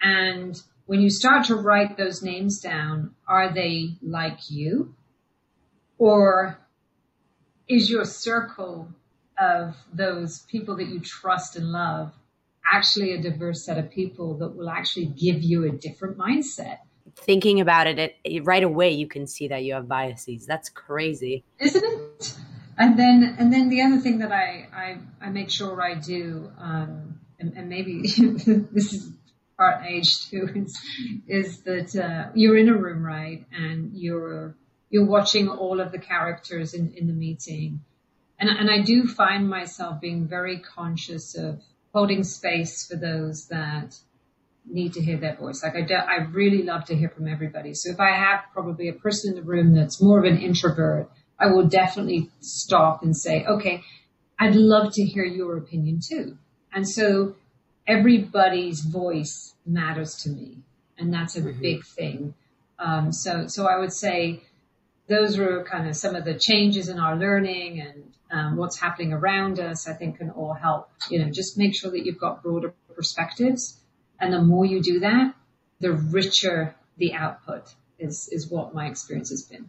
And 0.00 0.61
when 0.87 1.00
you 1.00 1.11
start 1.11 1.46
to 1.46 1.57
write 1.57 1.96
those 1.96 2.22
names 2.22 2.61
down, 2.61 3.14
are 3.26 3.53
they 3.53 3.96
like 4.00 4.50
you? 4.50 4.94
Or 5.98 6.59
is 7.68 7.90
your 7.90 8.05
circle 8.05 8.88
of 9.38 9.76
those 9.92 10.40
people 10.50 10.76
that 10.76 10.88
you 10.88 11.00
trust 11.00 11.57
and 11.57 11.66
love 11.72 12.12
actually 12.72 13.12
a 13.12 13.20
diverse 13.20 13.64
set 13.64 13.78
of 13.78 13.90
people 13.90 14.38
that 14.38 14.56
will 14.56 14.70
actually 14.70 15.06
give 15.06 15.42
you 15.42 15.64
a 15.64 15.70
different 15.70 16.16
mindset. 16.16 16.78
Thinking 17.14 17.61
about 17.61 17.87
it, 17.87 18.16
it 18.24 18.44
right 18.44 18.62
away 18.62 18.90
you 18.90 19.06
can 19.06 19.26
see 19.26 19.48
that 19.48 19.62
you 19.62 19.74
have 19.74 19.87
biases. 19.87 20.46
That's 20.46 20.70
crazy, 20.70 21.44
isn't 21.58 21.85
it? 21.85 22.35
And 22.78 22.98
then, 22.98 23.37
and 23.38 23.52
then 23.52 23.68
the 23.68 23.82
other 23.82 23.98
thing 23.98 24.18
that 24.18 24.32
I 24.32 24.66
I, 24.74 24.98
I 25.20 25.30
make 25.30 25.50
sure 25.50 25.82
I 25.82 25.94
do, 25.94 26.50
um, 26.58 27.20
and, 27.38 27.52
and 27.54 27.68
maybe 27.68 28.00
this 28.06 28.92
is 28.94 29.11
part 29.58 29.85
age 29.85 30.30
too, 30.30 30.48
is 30.54 30.80
is 31.28 31.61
that 31.62 31.94
uh, 31.94 32.30
you're 32.35 32.56
in 32.56 32.70
a 32.70 32.74
room, 32.74 33.04
right, 33.04 33.44
and 33.52 33.92
you're 33.94 34.56
you're 34.88 35.06
watching 35.06 35.48
all 35.48 35.80
of 35.80 35.90
the 35.90 35.98
characters 35.98 36.74
in, 36.74 36.92
in 36.94 37.06
the 37.06 37.12
meeting. 37.12 37.80
And, 38.38 38.50
and 38.50 38.70
I 38.70 38.82
do 38.82 39.06
find 39.06 39.48
myself 39.48 40.00
being 40.00 40.28
very 40.28 40.58
conscious 40.58 41.35
of 41.35 41.62
holding 41.92 42.24
space 42.24 42.87
for 42.87 42.96
those 42.96 43.46
that 43.48 43.96
need 44.64 44.94
to 44.94 45.02
hear 45.02 45.18
their 45.18 45.37
voice. 45.37 45.62
Like 45.62 45.74
I, 45.74 45.83
de- 45.83 45.94
I 45.94 46.24
really 46.31 46.62
love 46.62 46.85
to 46.87 46.96
hear 46.96 47.09
from 47.09 47.28
everybody. 47.28 47.74
So 47.74 47.90
if 47.90 48.00
I 48.00 48.12
have 48.12 48.40
probably 48.52 48.88
a 48.88 48.92
person 48.92 49.33
in 49.33 49.37
the 49.37 49.42
room 49.42 49.74
that's 49.74 50.00
more 50.00 50.18
of 50.18 50.24
an 50.24 50.38
introvert, 50.38 51.11
I 51.38 51.48
will 51.48 51.66
definitely 51.66 52.31
stop 52.40 53.02
and 53.02 53.16
say, 53.16 53.44
okay, 53.44 53.83
I'd 54.38 54.55
love 54.55 54.92
to 54.94 55.02
hear 55.05 55.24
your 55.24 55.57
opinion 55.57 56.00
too. 56.07 56.38
And 56.72 56.88
so 56.88 57.35
everybody's 57.87 58.81
voice 58.81 59.55
matters 59.66 60.14
to 60.22 60.31
me. 60.31 60.59
And 60.98 61.12
that's 61.12 61.37
a 61.37 61.40
mm-hmm. 61.40 61.61
big 61.61 61.85
thing. 61.85 62.35
Um, 62.78 63.12
so, 63.12 63.46
so 63.48 63.66
I 63.66 63.78
would 63.78 63.92
say 63.92 64.42
those 65.09 65.37
were 65.37 65.64
kind 65.64 65.88
of 65.88 65.96
some 65.96 66.14
of 66.14 66.24
the 66.24 66.35
changes 66.35 66.88
in 66.88 66.98
our 66.98 67.16
learning 67.16 67.81
and 67.81 68.05
um, 68.33 68.57
what's 68.57 68.81
happening 68.81 69.12
around 69.12 69.61
us, 69.61 69.87
I 69.87 69.92
think 69.92 70.18
can 70.18 70.31
all 70.31 70.55
help. 70.55 70.88
You 71.11 71.21
know, 71.21 71.31
just 71.31 71.59
make 71.59 71.75
sure 71.75 71.90
that 71.90 72.05
you've 72.05 72.18
got 72.18 72.42
broader 72.42 72.75
perspectives. 72.95 73.79
And 74.18 74.33
the 74.33 74.42
more 74.42 74.64
you 74.64 74.83
do 74.83 75.01
that, 75.01 75.35
the 75.81 75.92
richer 75.92 76.75
the 76.97 77.12
output 77.12 77.75
is, 77.99 78.29
is 78.29 78.51
what 78.51 78.75
my 78.75 78.87
experience 78.87 79.31
has 79.31 79.42
been. 79.42 79.68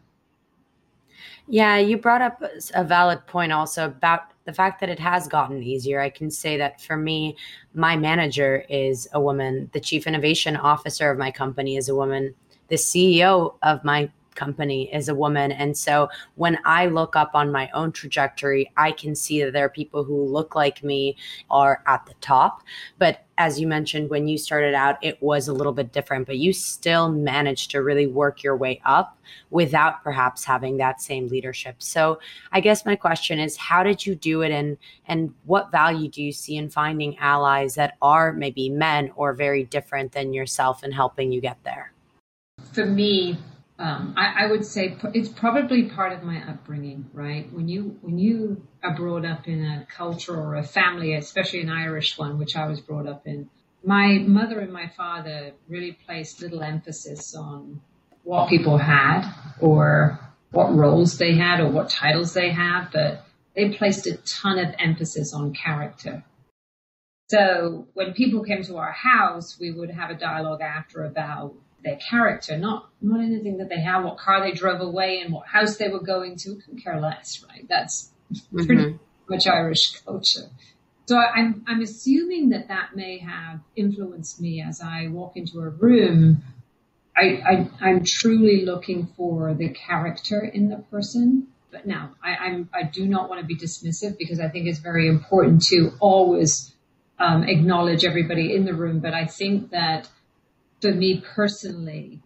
Yeah, 1.48 1.78
you 1.78 1.98
brought 1.98 2.22
up 2.22 2.42
a 2.74 2.84
valid 2.84 3.26
point 3.28 3.52
also 3.52 3.86
about 3.86 4.22
the 4.46 4.54
fact 4.54 4.80
that 4.80 4.90
it 4.90 5.00
has 5.00 5.28
gotten 5.28 5.62
easier. 5.62 6.00
I 6.00 6.10
can 6.10 6.32
say 6.32 6.58
that 6.58 6.82
for 6.82 6.96
me, 6.96 7.36
my 7.74 7.98
manager 7.98 8.66
is 8.70 9.08
a 9.14 9.20
woman, 9.20 9.70
the 9.74 9.80
chief 9.80 10.08
innovation 10.08 10.56
officer 10.56 11.12
of 11.12 11.18
my 11.18 11.32
company 11.32 11.76
is 11.76 11.90
a 11.90 11.96
woman, 11.96 12.34
the 12.70 12.76
CEO 12.76 13.56
of 13.62 13.84
my 13.84 14.10
company 14.36 14.94
is 14.94 15.10
a 15.10 15.16
woman. 15.16 15.52
And 15.52 15.78
so 15.78 16.10
when 16.36 16.58
I 16.66 16.88
look 16.88 17.16
up 17.16 17.32
on 17.34 17.52
my 17.52 17.70
own 17.74 17.92
trajectory, 17.92 18.72
I 18.78 18.92
can 18.92 19.16
see 19.16 19.44
that 19.44 19.54
there 19.54 19.66
are 19.66 19.70
people 19.70 20.04
who 20.04 20.24
look 20.24 20.56
like 20.56 20.84
me 20.84 21.18
are 21.50 21.84
at 21.88 22.06
the 22.06 22.14
top. 22.22 22.64
But 22.98 23.26
as 23.38 23.60
you 23.60 23.68
mentioned, 23.68 24.10
when 24.10 24.28
you 24.28 24.38
started 24.38 24.76
out, 24.76 24.98
it 25.02 25.22
was 25.22 25.48
a 25.48 25.54
little 25.54 25.74
bit 25.74 25.92
different, 25.92 26.28
but 26.28 26.38
you 26.38 26.54
still 26.54 27.10
managed 27.10 27.72
to 27.72 27.82
really 27.82 28.06
work 28.06 28.44
your 28.44 28.56
way 28.56 28.80
up 28.86 29.18
without 29.50 30.04
perhaps 30.04 30.44
having 30.44 30.78
that 30.78 31.02
same 31.02 31.28
leadership. 31.28 31.76
So 31.80 32.20
I 32.52 32.60
guess 32.60 32.86
my 32.86 32.96
question 32.96 33.40
is 33.40 33.58
how 33.58 33.82
did 33.82 34.06
you 34.06 34.16
do 34.16 34.42
it 34.42 34.52
and 34.52 34.78
and 35.08 35.34
what 35.46 35.72
value 35.72 36.10
do 36.10 36.22
you 36.22 36.32
see 36.32 36.58
in 36.58 36.70
finding 36.70 37.18
allies 37.18 37.76
that 37.76 37.98
are 38.02 38.34
maybe 38.34 38.70
men 38.70 39.12
or 39.16 39.34
very 39.34 39.64
different 39.64 40.12
than 40.12 40.34
yourself 40.34 40.84
and 40.84 40.94
helping 40.94 41.32
you 41.32 41.42
get 41.42 41.58
there? 41.64 41.92
For 42.72 42.86
me, 42.86 43.38
um, 43.84 44.14
I, 44.16 44.46
I, 44.46 44.48
would 44.48 44.66
say 44.66 44.96
it's 45.14 45.28
probably 45.28 45.90
part 45.90 46.14
of 46.14 46.24
my 46.24 46.42
upbringing, 46.50 47.10
right? 47.12 47.52
When 47.52 47.68
you 47.68 47.98
when 48.00 48.18
you 48.18 48.66
are 48.82 48.96
brought 48.96 49.26
up 49.26 49.46
in 49.46 49.62
a 49.62 49.86
culture 49.94 50.34
or 50.34 50.56
a 50.56 50.64
family, 50.64 51.16
especially 51.16 51.60
an 51.60 51.70
Irish 51.70 52.18
one, 52.18 52.40
which 52.40 52.56
I 52.56 52.66
was 52.66 52.80
brought 52.80 53.08
up 53.08 53.28
in, 53.28 53.50
my 53.84 54.20
mother 54.20 54.62
and 54.62 54.72
my 54.72 54.90
father 54.96 55.52
really 55.68 55.92
placed 56.06 56.42
little 56.42 56.64
emphasis 56.64 57.36
on 57.36 57.82
what 58.24 58.48
people 58.48 58.78
had 58.78 59.30
or 59.60 60.18
what 60.52 60.74
roles 60.74 61.18
they 61.18 61.36
had 61.36 61.60
or 61.60 61.70
what 61.70 61.90
titles 61.90 62.34
they 62.34 62.52
had, 62.52 62.88
but 62.94 63.26
they 63.54 63.72
placed 63.72 64.08
a 64.08 64.16
ton 64.16 64.60
of 64.60 64.74
emphasis 64.80 65.34
on 65.34 65.54
character. 65.54 66.24
So 67.28 67.88
when 67.96 68.14
people 68.14 68.46
came 68.46 68.64
to 68.64 68.78
our 68.78 68.94
house, 68.94 69.58
we 69.60 69.72
would 69.74 69.90
have 69.90 70.10
a 70.10 70.16
dialogue 70.16 70.62
after 70.62 71.04
about 71.04 71.54
their 71.84 71.98
character, 71.98 72.58
not 72.58 72.90
not 73.02 73.22
anything 73.22 73.58
that 73.58 73.70
they 73.70 73.82
have, 73.82 74.04
what 74.04 74.18
car 74.18 74.42
they 74.42 74.54
drove 74.54 74.82
away, 74.82 75.20
and 75.20 75.34
what 75.34 75.48
house 75.48 75.78
they 75.78 75.90
were 75.90 76.02
going 76.02 76.38
to. 76.38 76.56
Couldn't 76.56 76.84
care 76.84 77.00
less, 77.00 77.44
right? 77.50 77.66
That's 77.68 78.10
mm-hmm. 78.32 78.66
pretty 78.66 79.00
much 79.30 79.48
Irish 79.48 80.00
culture. 80.02 80.50
So 81.06 81.18
I'm 81.18 81.64
I'm 81.68 81.82
assuming 81.82 82.50
that 82.50 82.70
that 82.70 82.96
may 82.96 83.20
have 83.20 83.60
influenced 83.76 84.40
me 84.40 84.62
as 84.62 84.82
I 84.82 85.08
walk 85.08 85.36
into 85.36 85.60
a 85.60 85.70
room. 85.70 86.44
I, 87.16 87.22
I 87.22 87.70
I'm 87.82 88.04
truly 88.06 88.66
looking 88.66 89.08
for 89.18 89.54
the 89.54 89.70
character 89.70 90.40
in 90.44 90.70
the 90.70 90.78
person, 90.78 91.48
but 91.72 91.86
now 91.86 92.16
I, 92.24 92.36
I'm, 92.36 92.70
I 92.74 92.84
do 92.84 93.06
not 93.06 93.30
want 93.30 93.42
to 93.42 93.46
be 93.46 93.56
dismissive 93.56 94.18
because 94.18 94.40
I 94.40 94.48
think 94.48 94.68
it's 94.68 94.80
very 94.80 95.08
important 95.08 95.64
to 95.66 95.92
always 96.00 96.74
um, 97.20 97.44
acknowledge 97.44 98.06
everybody 98.06 98.56
in 98.56 98.66
the 98.66 98.74
room. 98.74 99.00
But 99.00 99.14
I 99.14 99.26
think 99.26 99.72
that 99.72 100.08
for 100.84 100.92
me 100.92 101.24
personally, 101.36 102.20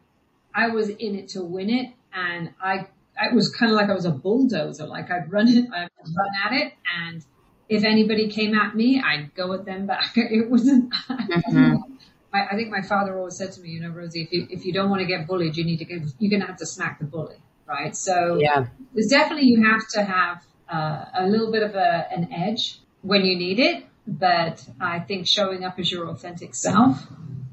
I 0.53 0.69
was 0.69 0.89
in 0.89 1.15
it 1.15 1.29
to 1.29 1.43
win 1.43 1.69
it, 1.69 1.93
and 2.11 2.49
I 2.61 2.87
it 3.21 3.33
was 3.33 3.49
kind 3.49 3.71
of 3.71 3.77
like 3.77 3.89
I 3.89 3.93
was 3.93 4.05
a 4.05 4.11
bulldozer. 4.11 4.87
Like 4.87 5.11
I'd 5.11 5.31
run 5.31 5.47
it, 5.47 5.69
I'd 5.71 5.89
run 6.17 6.29
at 6.43 6.53
it, 6.53 6.73
and 6.97 7.23
if 7.69 7.83
anybody 7.83 8.29
came 8.29 8.55
at 8.55 8.75
me, 8.75 8.99
I'd 8.99 9.35
go 9.35 9.53
at 9.53 9.65
them 9.65 9.85
back. 9.85 10.11
It 10.15 10.49
wasn't. 10.49 10.91
Mm-hmm. 11.07 11.75
I, 12.33 12.47
I, 12.51 12.55
think 12.55 12.69
my 12.69 12.81
father 12.81 13.17
always 13.17 13.37
said 13.37 13.53
to 13.53 13.61
me, 13.61 13.69
you 13.69 13.79
know, 13.79 13.89
Rosie, 13.89 14.23
if 14.23 14.31
you 14.31 14.47
if 14.49 14.65
you 14.65 14.73
don't 14.73 14.89
want 14.89 15.01
to 15.01 15.07
get 15.07 15.27
bullied, 15.27 15.55
you 15.55 15.63
need 15.63 15.77
to 15.77 15.85
get 15.85 16.01
you're 16.19 16.31
going 16.31 16.41
to 16.41 16.47
have 16.47 16.57
to 16.57 16.65
smack 16.65 16.99
the 16.99 17.05
bully, 17.05 17.37
right? 17.67 17.95
So 17.95 18.37
yeah, 18.41 18.65
there's 18.93 19.07
definitely 19.07 19.47
you 19.49 19.63
have 19.71 19.87
to 19.89 20.03
have 20.03 20.43
uh, 20.67 21.05
a 21.13 21.27
little 21.27 21.51
bit 21.51 21.61
of 21.61 21.75
a, 21.75 22.07
an 22.11 22.33
edge 22.33 22.79
when 23.01 23.21
you 23.21 23.37
need 23.37 23.59
it, 23.59 23.85
but 24.07 24.67
I 24.81 24.99
think 24.99 25.27
showing 25.27 25.63
up 25.63 25.77
as 25.77 25.91
your 25.91 26.09
authentic 26.09 26.55
self 26.55 27.07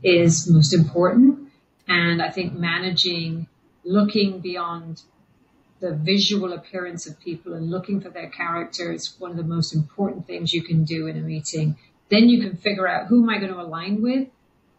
is 0.05 0.49
most 0.49 0.75
important. 0.75 1.49
And 1.89 2.23
I 2.23 2.31
think 2.31 2.53
managing, 2.53 3.49
looking 3.85 4.41
beyond 4.41 5.03
the 5.81 5.95
visual 5.95 6.53
appearance 6.53 7.07
of 7.07 7.19
people 7.21 7.55
and 7.55 7.71
looking 7.71 8.01
for 8.01 8.11
their 8.11 8.31
character 8.31 8.93
is 8.93 9.17
one 9.19 9.33
of 9.33 9.37
the 9.37 9.43
most 9.43 9.75
important 9.75 10.27
things 10.27 10.53
you 10.53 10.63
can 10.63 10.85
do 10.85 11.07
in 11.07 11.17
a 11.17 11.21
meeting. 11.21 11.77
Then 12.11 12.29
you 12.29 12.41
can 12.41 12.57
figure 12.57 12.87
out 12.87 13.09
who 13.09 13.23
am 13.23 13.29
I 13.29 13.39
going 13.39 13.53
to 13.53 13.61
align 13.61 14.03
with? 14.03 14.29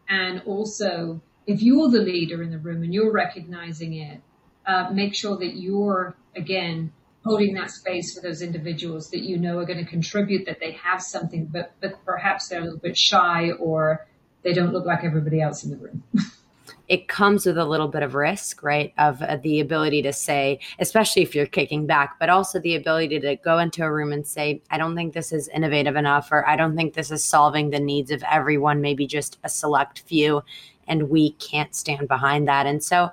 And 0.07 0.41
also, 0.45 1.21
if 1.47 1.61
you're 1.61 1.89
the 1.89 1.99
leader 1.99 2.41
in 2.41 2.51
the 2.51 2.57
room 2.57 2.83
and 2.83 2.93
you're 2.93 3.11
recognizing 3.11 3.93
it, 3.93 4.21
uh, 4.65 4.89
make 4.91 5.13
sure 5.13 5.37
that 5.37 5.55
you're, 5.55 6.15
again, 6.35 6.91
holding 7.23 7.55
that 7.55 7.71
space 7.71 8.15
for 8.15 8.21
those 8.21 8.41
individuals 8.41 9.09
that 9.09 9.21
you 9.21 9.37
know 9.37 9.57
are 9.57 9.65
going 9.65 9.83
to 9.83 9.89
contribute, 9.89 10.45
that 10.45 10.59
they 10.59 10.71
have 10.71 11.01
something, 11.01 11.45
but, 11.45 11.73
but 11.81 11.93
perhaps 12.05 12.47
they're 12.47 12.61
a 12.61 12.63
little 12.63 12.79
bit 12.79 12.97
shy 12.97 13.51
or 13.51 14.05
they 14.45 14.53
don't 14.53 14.71
look 14.71 14.85
like 14.85 15.03
everybody 15.03 15.41
else 15.41 15.65
in 15.65 15.71
the 15.71 15.77
room. 15.77 16.03
it 16.87 17.07
comes 17.07 17.47
with 17.47 17.57
a 17.57 17.65
little 17.65 17.87
bit 17.87 18.03
of 18.03 18.13
risk, 18.13 18.61
right? 18.61 18.93
Of 18.97 19.21
uh, 19.21 19.37
the 19.37 19.59
ability 19.59 20.03
to 20.03 20.13
say, 20.13 20.59
especially 20.79 21.23
if 21.23 21.33
you're 21.33 21.47
kicking 21.47 21.87
back, 21.87 22.17
but 22.19 22.29
also 22.29 22.59
the 22.59 22.75
ability 22.75 23.19
to 23.19 23.35
go 23.37 23.57
into 23.57 23.83
a 23.83 23.91
room 23.91 24.11
and 24.11 24.25
say, 24.25 24.61
I 24.69 24.77
don't 24.77 24.95
think 24.95 25.13
this 25.13 25.31
is 25.31 25.47
innovative 25.47 25.95
enough, 25.95 26.31
or 26.31 26.47
I 26.47 26.55
don't 26.55 26.75
think 26.75 26.93
this 26.93 27.09
is 27.11 27.25
solving 27.25 27.71
the 27.71 27.79
needs 27.79 28.11
of 28.11 28.23
everyone, 28.29 28.81
maybe 28.81 29.07
just 29.07 29.39
a 29.43 29.49
select 29.49 30.01
few 30.01 30.43
and 30.87 31.09
we 31.09 31.31
can't 31.33 31.73
stand 31.75 32.07
behind 32.07 32.47
that. 32.47 32.65
And 32.65 32.83
so 32.83 33.09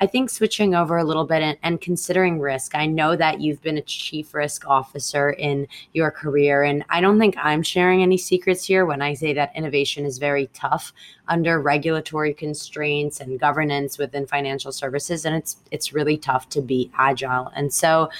I 0.00 0.06
think 0.06 0.30
switching 0.30 0.74
over 0.74 0.96
a 0.96 1.04
little 1.04 1.24
bit 1.24 1.42
and, 1.42 1.58
and, 1.62 1.80
considering 1.80 2.40
risk, 2.40 2.74
I 2.74 2.86
know 2.86 3.14
that 3.16 3.40
you've 3.40 3.62
been 3.62 3.78
a 3.78 3.82
chief 3.82 4.34
risk 4.34 4.66
officer 4.66 5.30
in 5.30 5.68
your 5.92 6.10
career. 6.10 6.62
And 6.62 6.84
I 6.88 7.00
don't 7.00 7.18
think 7.18 7.36
I'm 7.38 7.62
sharing 7.62 8.02
any 8.02 8.16
secrets 8.16 8.64
here 8.64 8.86
when 8.86 9.02
I 9.02 9.14
say 9.14 9.32
that 9.34 9.54
innovation 9.54 10.04
is 10.04 10.18
very 10.18 10.48
tough 10.52 10.92
under 11.28 11.60
regulatory 11.60 12.34
constraints 12.34 13.20
and 13.20 13.40
governance 13.40 13.98
within 13.98 14.26
financial 14.26 14.72
services. 14.72 15.24
And 15.24 15.34
it's 15.34 15.56
it's 15.70 15.92
really 15.92 16.16
tough 16.16 16.48
to 16.50 16.60
be 16.60 16.90
agile. 16.96 17.50
And 17.54 17.72
so 17.72 18.10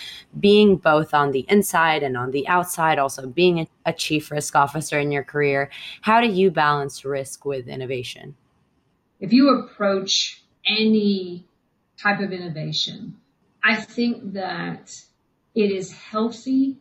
being 0.41 0.77
both 0.77 1.15
on 1.15 1.33
the 1.33 1.47
inside 1.49 2.03
and 2.03 2.17
on 2.17 2.31
the 2.31 2.47
outside, 2.49 2.99
also 2.99 3.27
being 3.27 3.61
a, 3.61 3.69
a 3.87 3.93
chief 3.93 4.31
risk 4.31 4.55
officer 4.57 4.99
in 4.99 5.13
your 5.13 5.25
career, 5.25 5.71
how 6.03 6.21
do 6.21 6.29
you 6.29 6.51
balance 6.51 7.05
risk 7.05 7.45
with 7.45 7.69
innovation? 7.69 8.35
If 9.25 9.33
you 9.33 9.49
approach 9.49 10.43
any 10.67 11.47
type 11.99 12.21
of 12.21 12.31
innovation, 12.31 13.17
I 13.65 13.77
think 13.77 14.35
that 14.35 14.95
it 15.55 15.71
is 15.71 15.91
healthy 15.91 16.77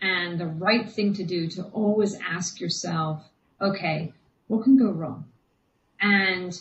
and 0.00 0.38
the 0.38 0.46
right 0.46 0.88
thing 0.88 1.14
to 1.14 1.24
do 1.24 1.48
to 1.48 1.64
always 1.72 2.16
ask 2.20 2.60
yourself, 2.60 3.24
okay, 3.60 4.12
what 4.46 4.62
can 4.62 4.78
go 4.78 4.90
wrong? 4.92 5.24
And 6.00 6.56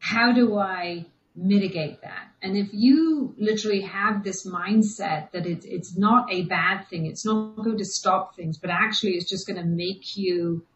how 0.00 0.32
do 0.32 0.58
I 0.58 1.06
mitigate 1.36 2.02
that? 2.02 2.32
And 2.42 2.56
if 2.56 2.70
you 2.72 3.32
literally 3.38 3.82
have 3.82 4.24
this 4.24 4.44
mindset 4.44 5.30
that 5.30 5.46
it's, 5.46 5.66
it's 5.66 5.96
not 5.96 6.32
a 6.32 6.46
bad 6.46 6.88
thing, 6.88 7.06
it's 7.06 7.24
not 7.24 7.56
going 7.62 7.78
to 7.78 7.84
stop 7.84 8.34
things, 8.34 8.58
but 8.58 8.70
actually 8.70 9.12
it's 9.12 9.30
just 9.30 9.46
going 9.46 9.60
to 9.60 9.68
make 9.68 10.16
you 10.16 10.66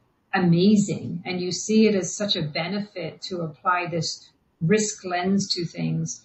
amazing 0.45 1.23
and 1.25 1.41
you 1.41 1.53
see 1.53 1.87
it 1.87 1.95
as 1.95 2.15
such 2.15 2.37
a 2.37 2.43
benefit 2.43 3.21
to 3.23 3.41
apply 3.41 3.87
this 3.87 4.31
risk 4.61 5.05
lens 5.05 5.49
to 5.55 5.65
things, 5.65 6.25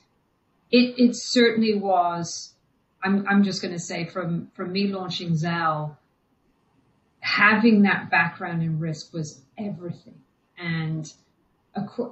it, 0.71 0.95
it 0.97 1.15
certainly 1.15 1.75
was, 1.75 2.53
I'm, 3.03 3.27
I'm 3.27 3.43
just 3.43 3.61
going 3.61 3.73
to 3.73 3.79
say 3.79 4.05
from, 4.05 4.51
from 4.55 4.71
me 4.71 4.87
launching 4.87 5.31
Zelle, 5.31 5.97
having 7.19 7.83
that 7.83 8.09
background 8.09 8.63
in 8.63 8.79
risk 8.79 9.13
was 9.13 9.41
everything. 9.57 10.19
And 10.57 11.11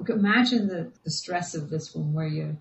imagine 0.07 0.67
the, 0.67 0.91
the 1.03 1.11
stress 1.11 1.55
of 1.55 1.69
this 1.69 1.93
one 1.95 2.13
where 2.13 2.27
you're, 2.27 2.57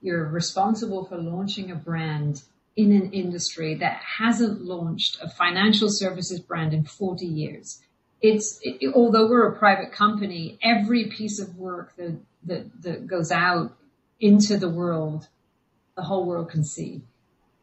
you're 0.00 0.26
responsible 0.28 1.04
for 1.04 1.16
launching 1.16 1.70
a 1.70 1.76
brand 1.76 2.42
in 2.76 2.92
an 2.92 3.12
industry 3.12 3.74
that 3.74 4.00
hasn't 4.18 4.62
launched 4.62 5.18
a 5.22 5.28
financial 5.28 5.88
services 5.90 6.40
brand 6.40 6.72
in 6.72 6.84
40 6.84 7.26
years 7.26 7.80
it's 8.22 8.60
it, 8.62 8.92
although 8.94 9.28
we're 9.28 9.48
a 9.48 9.58
private 9.58 9.92
company, 9.92 10.58
every 10.62 11.06
piece 11.06 11.40
of 11.40 11.56
work 11.56 11.94
that, 11.96 12.16
that 12.44 12.82
that 12.82 13.06
goes 13.06 13.32
out 13.32 13.76
into 14.20 14.56
the 14.56 14.70
world, 14.70 15.28
the 15.96 16.02
whole 16.02 16.24
world 16.24 16.50
can 16.50 16.64
see. 16.64 17.02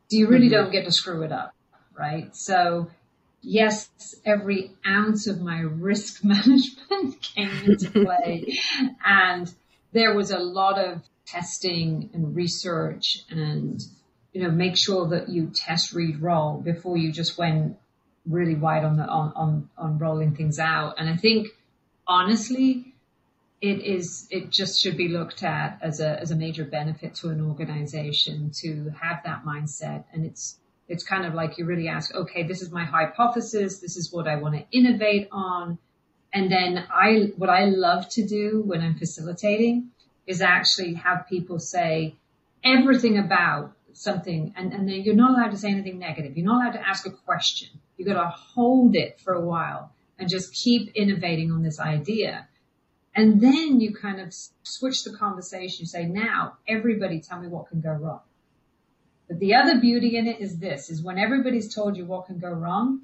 So 0.10 0.18
you 0.18 0.28
really 0.28 0.48
mm-hmm. 0.48 0.56
don't 0.56 0.72
get 0.72 0.86
to 0.86 0.92
screw 0.92 1.24
it 1.24 1.32
up, 1.32 1.56
right? 1.98 2.36
So 2.36 2.90
yes, 3.42 3.90
every 4.26 4.76
ounce 4.86 5.28
of 5.28 5.40
my 5.42 5.60
risk 5.60 6.24
management 6.24 7.22
came 7.22 7.52
into 7.66 7.90
play, 7.92 8.60
and 9.04 9.52
there 9.94 10.14
was 10.14 10.32
a 10.32 10.40
lot 10.40 10.78
of 10.78 11.02
testing 11.26 12.10
and 12.14 12.36
research 12.36 13.20
and 13.30 13.82
you 14.34 14.42
know 14.42 14.50
make 14.50 14.76
sure 14.76 15.10
that 15.10 15.30
you 15.30 15.52
test 15.54 15.94
read 15.94 16.20
roll 16.22 16.60
before 16.60 16.98
you 16.98 17.12
just 17.12 17.38
went 17.38 17.78
really 18.26 18.56
wide 18.56 18.84
on 18.84 18.98
the 18.98 19.04
on, 19.04 19.34
on 19.36 19.70
on 19.78 19.98
rolling 19.98 20.36
things 20.36 20.60
out. 20.60 20.96
And 20.98 21.10
I 21.10 21.16
think 21.16 21.50
honestly, 22.08 22.94
it 23.62 23.82
is 23.82 24.28
it 24.30 24.50
just 24.50 24.82
should 24.82 24.98
be 24.98 25.08
looked 25.08 25.44
at 25.44 25.80
as 25.82 26.00
a 26.00 26.20
as 26.20 26.32
a 26.32 26.36
major 26.36 26.66
benefit 26.66 27.16
to 27.16 27.30
an 27.30 27.42
organization 27.42 28.52
to 28.62 28.92
have 29.02 29.22
that 29.26 29.44
mindset. 29.46 30.06
And 30.14 30.26
it's 30.26 30.58
it's 30.88 31.04
kind 31.04 31.26
of 31.26 31.34
like 31.34 31.58
you 31.58 31.66
really 31.66 31.88
ask, 31.88 32.14
okay, 32.16 32.44
this 32.44 32.62
is 32.62 32.72
my 32.72 32.84
hypothesis, 32.84 33.80
this 33.80 33.96
is 33.96 34.12
what 34.12 34.28
I 34.28 34.38
want 34.38 34.56
to 34.56 34.66
innovate 34.72 35.28
on. 35.32 35.78
And 36.34 36.52
then 36.52 36.86
I 36.92 37.32
what 37.38 37.50
I 37.50 37.66
love 37.66 38.10
to 38.10 38.26
do 38.26 38.64
when 38.66 38.82
I'm 38.82 38.96
facilitating 38.96 39.92
is 40.26 40.42
actually 40.42 40.94
have 40.94 41.28
people 41.28 41.60
say 41.60 42.16
everything 42.64 43.18
about 43.18 43.74
something 43.94 44.54
and, 44.56 44.74
and 44.74 44.88
then 44.88 45.02
you're 45.02 45.16
not 45.16 45.32
allowed 45.32 45.52
to 45.52 45.58
say 45.58 45.70
anything 45.70 46.00
negative. 46.00 46.38
You're 46.38 46.46
not 46.46 46.62
allowed 46.62 46.78
to 46.80 46.88
ask 46.88 47.06
a 47.06 47.12
question. 47.12 47.70
You 47.98 48.06
got 48.06 48.22
to 48.22 48.30
hold 48.30 48.96
it 48.96 49.20
for 49.20 49.34
a 49.34 49.42
while 49.42 49.92
and 50.18 50.30
just 50.30 50.54
keep 50.54 50.92
innovating 50.96 51.52
on 51.52 51.64
this 51.64 51.80
idea. 51.80 52.48
And 53.16 53.42
then 53.42 53.80
you 53.80 53.94
kind 53.94 54.20
of 54.20 54.34
switch 54.64 55.04
the 55.04 55.16
conversation. 55.16 55.80
You 55.82 55.88
say, 55.88 56.06
now 56.06 56.58
everybody 56.68 57.20
tell 57.20 57.40
me 57.40 57.48
what 57.48 57.68
can 57.68 57.82
go 57.82 57.92
wrong. 57.92 58.22
But 59.28 59.40
the 59.40 59.56
other 59.56 59.80
beauty 59.80 60.18
in 60.18 60.28
it 60.28 60.40
is 60.40 60.58
this, 60.58 60.90
is 60.90 61.04
when 61.04 61.18
everybody's 61.18 61.74
told 61.74 61.98
you 61.98 62.06
what 62.06 62.28
can 62.28 62.40
go 62.40 62.50
wrong, 62.50 63.02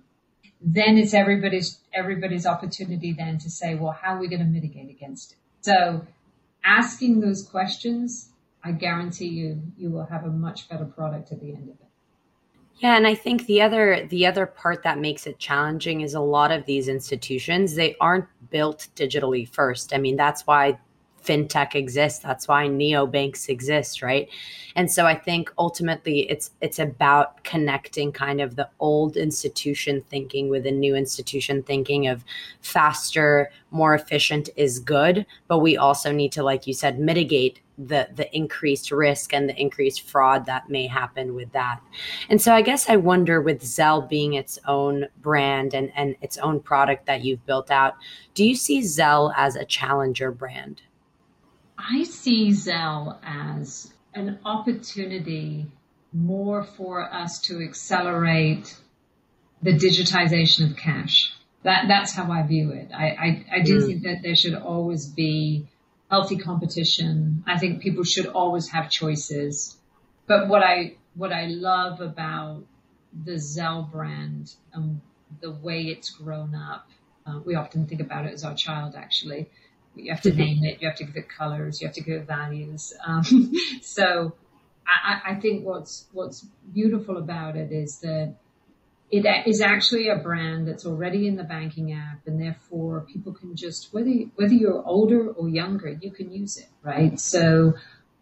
then 0.61 0.97
it's 0.97 1.13
everybody's, 1.13 1.79
everybody's 1.93 2.45
opportunity 2.45 3.13
then 3.13 3.37
to 3.39 3.49
say, 3.49 3.75
well, 3.75 3.91
how 3.91 4.15
are 4.15 4.19
we 4.19 4.27
going 4.27 4.39
to 4.39 4.45
mitigate 4.45 4.89
against 4.89 5.33
it? 5.33 5.37
So 5.61 6.05
asking 6.63 7.19
those 7.19 7.43
questions 7.43 8.29
I 8.65 8.71
guarantee 8.71 9.27
you, 9.27 9.61
you 9.77 9.91
will 9.91 10.05
have 10.05 10.25
a 10.25 10.29
much 10.29 10.67
better 10.67 10.85
product 10.85 11.31
at 11.31 11.39
the 11.39 11.53
end 11.53 11.69
of 11.69 11.75
it. 11.75 11.85
Yeah, 12.77 12.97
and 12.97 13.07
I 13.07 13.13
think 13.15 13.45
the 13.45 13.61
other 13.61 14.05
the 14.09 14.25
other 14.25 14.45
part 14.45 14.83
that 14.83 14.99
makes 14.99 15.27
it 15.27 15.39
challenging 15.39 16.01
is 16.01 16.13
a 16.13 16.19
lot 16.19 16.51
of 16.51 16.65
these 16.65 16.89
institutions 16.89 17.75
they 17.75 17.95
aren't 18.01 18.25
built 18.49 18.87
digitally 18.95 19.47
first. 19.47 19.93
I 19.93 19.97
mean, 19.97 20.17
that's 20.17 20.45
why 20.45 20.79
fintech 21.25 21.75
exists 21.75 22.19
that's 22.19 22.47
why 22.47 22.67
neobanks 22.67 23.49
exist 23.49 24.01
right 24.01 24.29
and 24.75 24.91
so 24.91 25.05
i 25.05 25.15
think 25.15 25.51
ultimately 25.57 26.29
it's 26.29 26.51
it's 26.61 26.79
about 26.79 27.43
connecting 27.43 28.11
kind 28.11 28.41
of 28.41 28.55
the 28.55 28.69
old 28.79 29.17
institution 29.17 30.01
thinking 30.09 30.49
with 30.49 30.63
the 30.63 30.71
new 30.71 30.95
institution 30.95 31.63
thinking 31.63 32.07
of 32.07 32.23
faster 32.61 33.49
more 33.71 33.95
efficient 33.95 34.49
is 34.55 34.79
good 34.79 35.25
but 35.47 35.59
we 35.59 35.75
also 35.77 36.11
need 36.11 36.31
to 36.31 36.43
like 36.43 36.67
you 36.67 36.73
said 36.73 36.99
mitigate 36.99 37.59
the 37.77 38.07
the 38.15 38.33
increased 38.35 38.91
risk 38.91 39.33
and 39.33 39.49
the 39.49 39.59
increased 39.59 40.01
fraud 40.01 40.45
that 40.45 40.69
may 40.69 40.87
happen 40.87 41.35
with 41.35 41.51
that. 41.51 41.81
And 42.29 42.41
so 42.41 42.53
I 42.53 42.61
guess 42.61 42.89
I 42.89 42.95
wonder 42.95 43.41
with 43.41 43.61
Zelle 43.61 44.07
being 44.07 44.33
its 44.33 44.57
own 44.67 45.07
brand 45.21 45.73
and, 45.73 45.91
and 45.95 46.15
its 46.21 46.37
own 46.37 46.59
product 46.59 47.05
that 47.05 47.23
you've 47.23 47.45
built 47.45 47.71
out, 47.71 47.95
do 48.33 48.45
you 48.45 48.55
see 48.55 48.81
Zelle 48.81 49.33
as 49.35 49.55
a 49.55 49.65
challenger 49.65 50.31
brand? 50.31 50.81
I 51.77 52.03
see 52.03 52.49
Zelle 52.49 53.17
as 53.23 53.91
an 54.13 54.39
opportunity 54.45 55.67
more 56.13 56.63
for 56.63 57.01
us 57.01 57.41
to 57.41 57.61
accelerate 57.61 58.75
the 59.61 59.73
digitization 59.73 60.71
of 60.71 60.77
cash. 60.77 61.33
That, 61.63 61.87
that's 61.87 62.13
how 62.13 62.31
I 62.31 62.43
view 62.43 62.71
it. 62.71 62.91
I, 62.93 63.07
I, 63.07 63.45
I 63.57 63.59
do 63.61 63.81
mm. 63.81 63.87
think 63.87 64.03
that 64.03 64.21
there 64.23 64.35
should 64.35 64.53
always 64.53 65.05
be 65.07 65.67
healthy 66.09 66.37
competition. 66.37 67.43
I 67.47 67.57
think 67.57 67.81
people 67.81 68.03
should 68.03 68.27
always 68.27 68.69
have 68.69 68.89
choices. 68.89 69.75
But 70.27 70.47
what 70.47 70.63
I, 70.63 70.95
what 71.15 71.33
I 71.33 71.47
love 71.47 72.01
about 72.01 72.63
the 73.23 73.33
Zelle 73.33 73.91
brand 73.91 74.53
and 74.73 75.01
the 75.41 75.51
way 75.51 75.83
it's 75.83 76.11
grown 76.11 76.55
up, 76.55 76.87
uh, 77.25 77.39
we 77.43 77.55
often 77.55 77.87
think 77.87 78.01
about 78.01 78.25
it 78.25 78.33
as 78.33 78.43
our 78.43 78.55
child 78.55 78.95
actually. 78.95 79.49
You 79.95 80.11
have 80.11 80.21
to 80.21 80.29
mm-hmm. 80.29 80.39
name 80.39 80.63
it, 80.63 80.81
you 80.81 80.87
have 80.87 80.97
to 80.97 81.05
give 81.05 81.15
it 81.15 81.29
colors, 81.29 81.81
you 81.81 81.87
have 81.87 81.95
to 81.95 82.01
give 82.01 82.21
it 82.21 82.27
values. 82.27 82.93
Um, 83.07 83.53
so 83.81 84.33
I, 84.87 85.31
I 85.31 85.35
think 85.35 85.65
what's, 85.65 86.05
what's 86.11 86.45
beautiful 86.73 87.17
about 87.17 87.55
it 87.55 87.71
is 87.71 87.99
that 87.99 88.35
it 89.11 89.47
is 89.47 89.61
actually 89.61 90.09
a 90.09 90.17
brand 90.17 90.67
that's 90.67 90.85
already 90.85 91.27
in 91.27 91.35
the 91.35 91.43
banking 91.43 91.93
app 91.93 92.25
and 92.25 92.41
therefore 92.41 93.01
people 93.01 93.33
can 93.33 93.55
just 93.55 93.93
whether 93.93 94.09
whether 94.35 94.53
you're 94.53 94.83
older 94.85 95.29
or 95.29 95.47
younger 95.47 95.89
you 96.01 96.11
can 96.11 96.31
use 96.31 96.57
it 96.57 96.67
right 96.81 97.19
so 97.19 97.73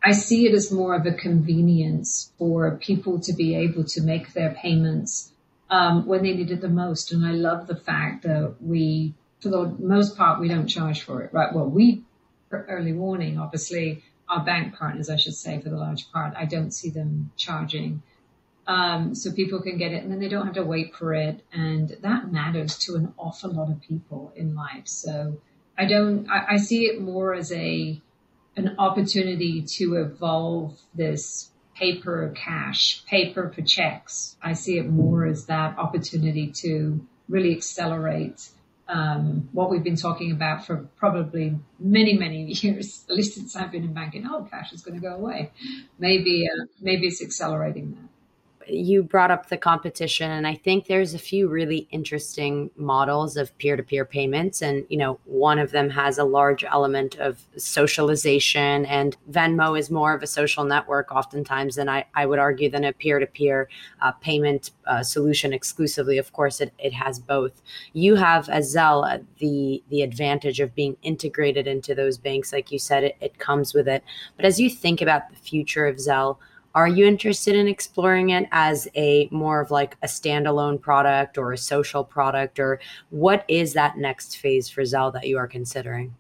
i 0.04 0.12
see 0.12 0.46
it 0.46 0.54
as 0.54 0.72
more 0.72 0.94
of 0.94 1.06
a 1.06 1.14
convenience 1.14 2.32
for 2.38 2.78
people 2.78 3.20
to 3.20 3.34
be 3.34 3.56
able 3.56 3.84
to 3.84 4.02
make 4.02 4.34
their 4.34 4.52
payments 4.62 5.32
um, 5.70 6.06
when 6.06 6.22
they 6.22 6.34
need 6.34 6.52
it 6.52 6.62
the 6.62 6.68
most 6.68 7.12
and 7.12 7.26
i 7.26 7.32
love 7.32 7.66
the 7.68 7.78
fact 7.78 8.24
that 8.24 8.56
we 8.60 9.14
for 9.44 9.50
the 9.50 9.76
most 9.80 10.18
part 10.18 10.40
we 10.40 10.48
don't 10.48 10.68
charge 10.68 11.02
for 11.02 11.22
it 11.22 11.32
right 11.34 11.54
well 11.54 11.68
we 11.68 12.04
early 12.52 12.94
warning 12.94 13.38
obviously 13.38 14.04
our 14.30 14.44
bank 14.44 14.76
partners 14.76 15.10
i 15.10 15.16
should 15.16 15.36
say 15.36 15.60
for 15.62 15.70
the 15.70 15.78
large 15.78 16.12
part 16.12 16.34
i 16.36 16.46
don't 16.46 16.72
see 16.72 16.90
them 16.90 17.32
charging 17.38 18.02
um, 18.66 19.14
so 19.14 19.32
people 19.32 19.62
can 19.62 19.78
get 19.78 19.92
it 19.92 20.04
and 20.04 20.12
then 20.12 20.20
they 20.20 20.30
don't 20.30 20.46
have 20.46 20.56
to 20.56 20.64
wait 20.64 20.96
for 20.96 21.14
it. 21.14 21.42
And 21.52 21.98
that 22.02 22.32
matters 22.32 22.78
to 22.80 22.96
an 22.96 23.14
awful 23.18 23.52
lot 23.52 23.70
of 23.70 23.82
people 23.82 24.32
in 24.36 24.56
life. 24.56 24.88
So 24.88 25.40
I 25.78 25.86
don't, 25.86 26.30
I, 26.30 26.54
I 26.54 26.58
see 26.58 26.84
it 26.86 27.02
more 27.02 27.34
as 27.34 27.52
a, 27.52 28.02
an 28.56 28.76
opportunity 28.78 29.64
to 29.64 29.96
evolve 29.96 30.80
this 30.94 31.50
paper 31.76 32.34
cash, 32.36 33.04
paper 33.06 33.52
for 33.54 33.62
checks. 33.64 34.38
I 34.42 34.54
see 34.54 34.78
it 34.78 34.90
more 34.90 35.26
as 35.26 35.48
that 35.48 35.78
opportunity 35.78 36.52
to 36.62 37.06
really 37.28 37.52
accelerate 37.52 38.48
um, 38.88 39.50
what 39.52 39.70
we've 39.70 39.84
been 39.84 39.96
talking 39.96 40.32
about 40.32 40.66
for 40.66 40.88
probably 40.98 41.58
many, 41.80 42.18
many 42.18 42.44
years, 42.62 43.06
at 43.10 43.16
least 43.16 43.36
since 43.36 43.56
I've 43.56 43.72
been 43.72 43.84
in 43.84 43.94
banking. 43.94 44.28
Oh, 44.30 44.48
cash 44.50 44.74
is 44.74 44.82
going 44.82 45.00
to 45.00 45.02
go 45.02 45.16
away. 45.16 45.52
Maybe, 46.00 46.46
uh, 46.48 46.66
maybe 46.82 47.08
it's 47.08 47.22
accelerating 47.22 47.92
that 47.92 48.13
you 48.68 49.04
brought 49.04 49.32
up 49.32 49.50
the 49.50 49.58
competition 49.58 50.32
and 50.32 50.48
i 50.48 50.54
think 50.54 50.88
there's 50.88 51.14
a 51.14 51.20
few 51.20 51.48
really 51.48 51.88
interesting 51.92 52.70
models 52.76 53.38
of 53.38 53.56
peer-to-peer 53.58 54.06
payments 54.06 54.62
and 54.62 54.86
you 54.90 54.98
know 54.98 55.20
one 55.26 55.60
of 55.60 55.72
them 55.72 55.90
has 55.90 56.18
a 56.18 56.24
large 56.24 56.64
element 56.64 57.16
of 57.20 57.46
socialization 57.58 58.86
and 58.86 59.18
venmo 59.32 59.78
is 59.78 59.90
more 59.90 60.14
of 60.14 60.24
a 60.24 60.28
social 60.28 60.64
network 60.64 61.12
oftentimes 61.12 61.76
than 61.76 61.90
i, 61.90 62.06
I 62.16 62.26
would 62.26 62.40
argue 62.40 62.70
than 62.70 62.84
a 62.84 62.94
peer-to-peer 62.94 63.70
uh, 64.02 64.12
payment 64.14 64.72
uh, 64.88 65.04
solution 65.04 65.54
exclusively. 65.54 66.18
Of 66.18 66.34
course 66.34 66.62
it, 66.62 66.74
it 66.78 66.94
has 66.94 67.20
both. 67.20 67.62
You 67.94 68.16
have 68.16 68.50
as 68.50 68.74
zelle 68.76 69.10
uh, 69.10 69.20
the 69.40 69.84
the 69.90 70.02
advantage 70.02 70.60
of 70.60 70.76
being 70.76 70.98
integrated 71.04 71.68
into 71.68 71.96
those 71.96 72.18
banks. 72.18 72.52
Like 72.52 72.72
you 72.72 72.80
said 72.80 73.04
it, 73.04 73.18
it 73.22 73.40
comes 73.40 73.74
with 73.74 73.88
it. 73.88 74.04
But 74.36 74.46
as 74.46 74.60
you 74.60 74.70
think 74.70 75.02
about 75.02 75.30
the 75.30 75.36
future 75.36 75.86
of 75.86 75.98
zelle 75.98 76.38
are 76.76 76.88
you 76.88 77.06
interested 77.06 77.56
in 77.56 77.68
exploring 77.68 78.32
it 78.32 78.48
as 78.52 78.88
a 78.96 79.28
more 79.32 79.62
of 79.62 79.70
like 79.70 79.96
a 80.02 80.08
standalone 80.08 80.82
product 80.82 81.38
or 81.38 81.52
a 81.52 81.58
social 81.58 82.04
product 82.04 82.60
or 82.60 82.80
what 83.10 83.46
is 83.48 83.74
that 83.74 83.98
next 83.98 84.38
phase 84.38 84.70
for 84.70 84.82
Zelle 84.82 85.14
that 85.14 85.28
you 85.28 85.38
are 85.38 85.48
considering? 85.48 86.16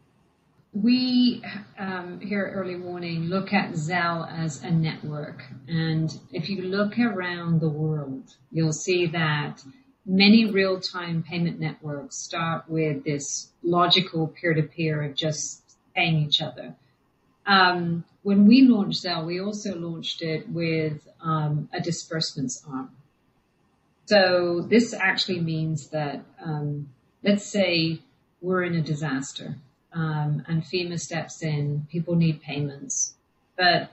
We 0.73 1.43
um, 1.77 2.19
here 2.19 2.45
at 2.45 2.53
Early 2.53 2.75
Warning 2.75 3.25
look 3.25 3.53
at 3.53 3.73
Zelle 3.73 4.27
as 4.31 4.63
a 4.63 4.71
network. 4.71 5.43
And 5.67 6.11
if 6.31 6.49
you 6.49 6.63
look 6.63 6.97
around 6.97 7.61
the 7.61 7.69
world, 7.69 8.35
you'll 8.51 8.73
see 8.73 9.05
that 9.07 9.63
many 10.05 10.45
real 10.45 10.79
time 10.79 11.23
payment 11.23 11.59
networks 11.59 12.17
start 12.17 12.67
with 12.67 13.03
this 13.03 13.49
logical 13.61 14.27
peer 14.27 14.53
to 14.53 14.63
peer 14.63 15.03
of 15.03 15.15
just 15.15 15.61
paying 15.95 16.17
each 16.17 16.41
other. 16.41 16.75
Um, 17.45 18.05
when 18.23 18.47
we 18.47 18.63
launched 18.63 19.03
Zelle, 19.03 19.25
we 19.25 19.41
also 19.41 19.75
launched 19.75 20.21
it 20.21 20.49
with 20.49 21.07
um, 21.21 21.69
a 21.73 21.81
disbursements 21.81 22.63
arm. 22.69 22.91
So 24.05 24.61
this 24.61 24.93
actually 24.93 25.39
means 25.39 25.89
that, 25.89 26.23
um, 26.43 26.89
let's 27.23 27.45
say 27.45 28.01
we're 28.41 28.63
in 28.63 28.75
a 28.75 28.81
disaster 28.81 29.55
um, 29.93 30.43
and 30.47 30.63
FEMA 30.63 30.99
steps 30.99 31.41
in, 31.41 31.87
people 31.89 32.15
need 32.15 32.41
payments, 32.41 33.13
but 33.57 33.91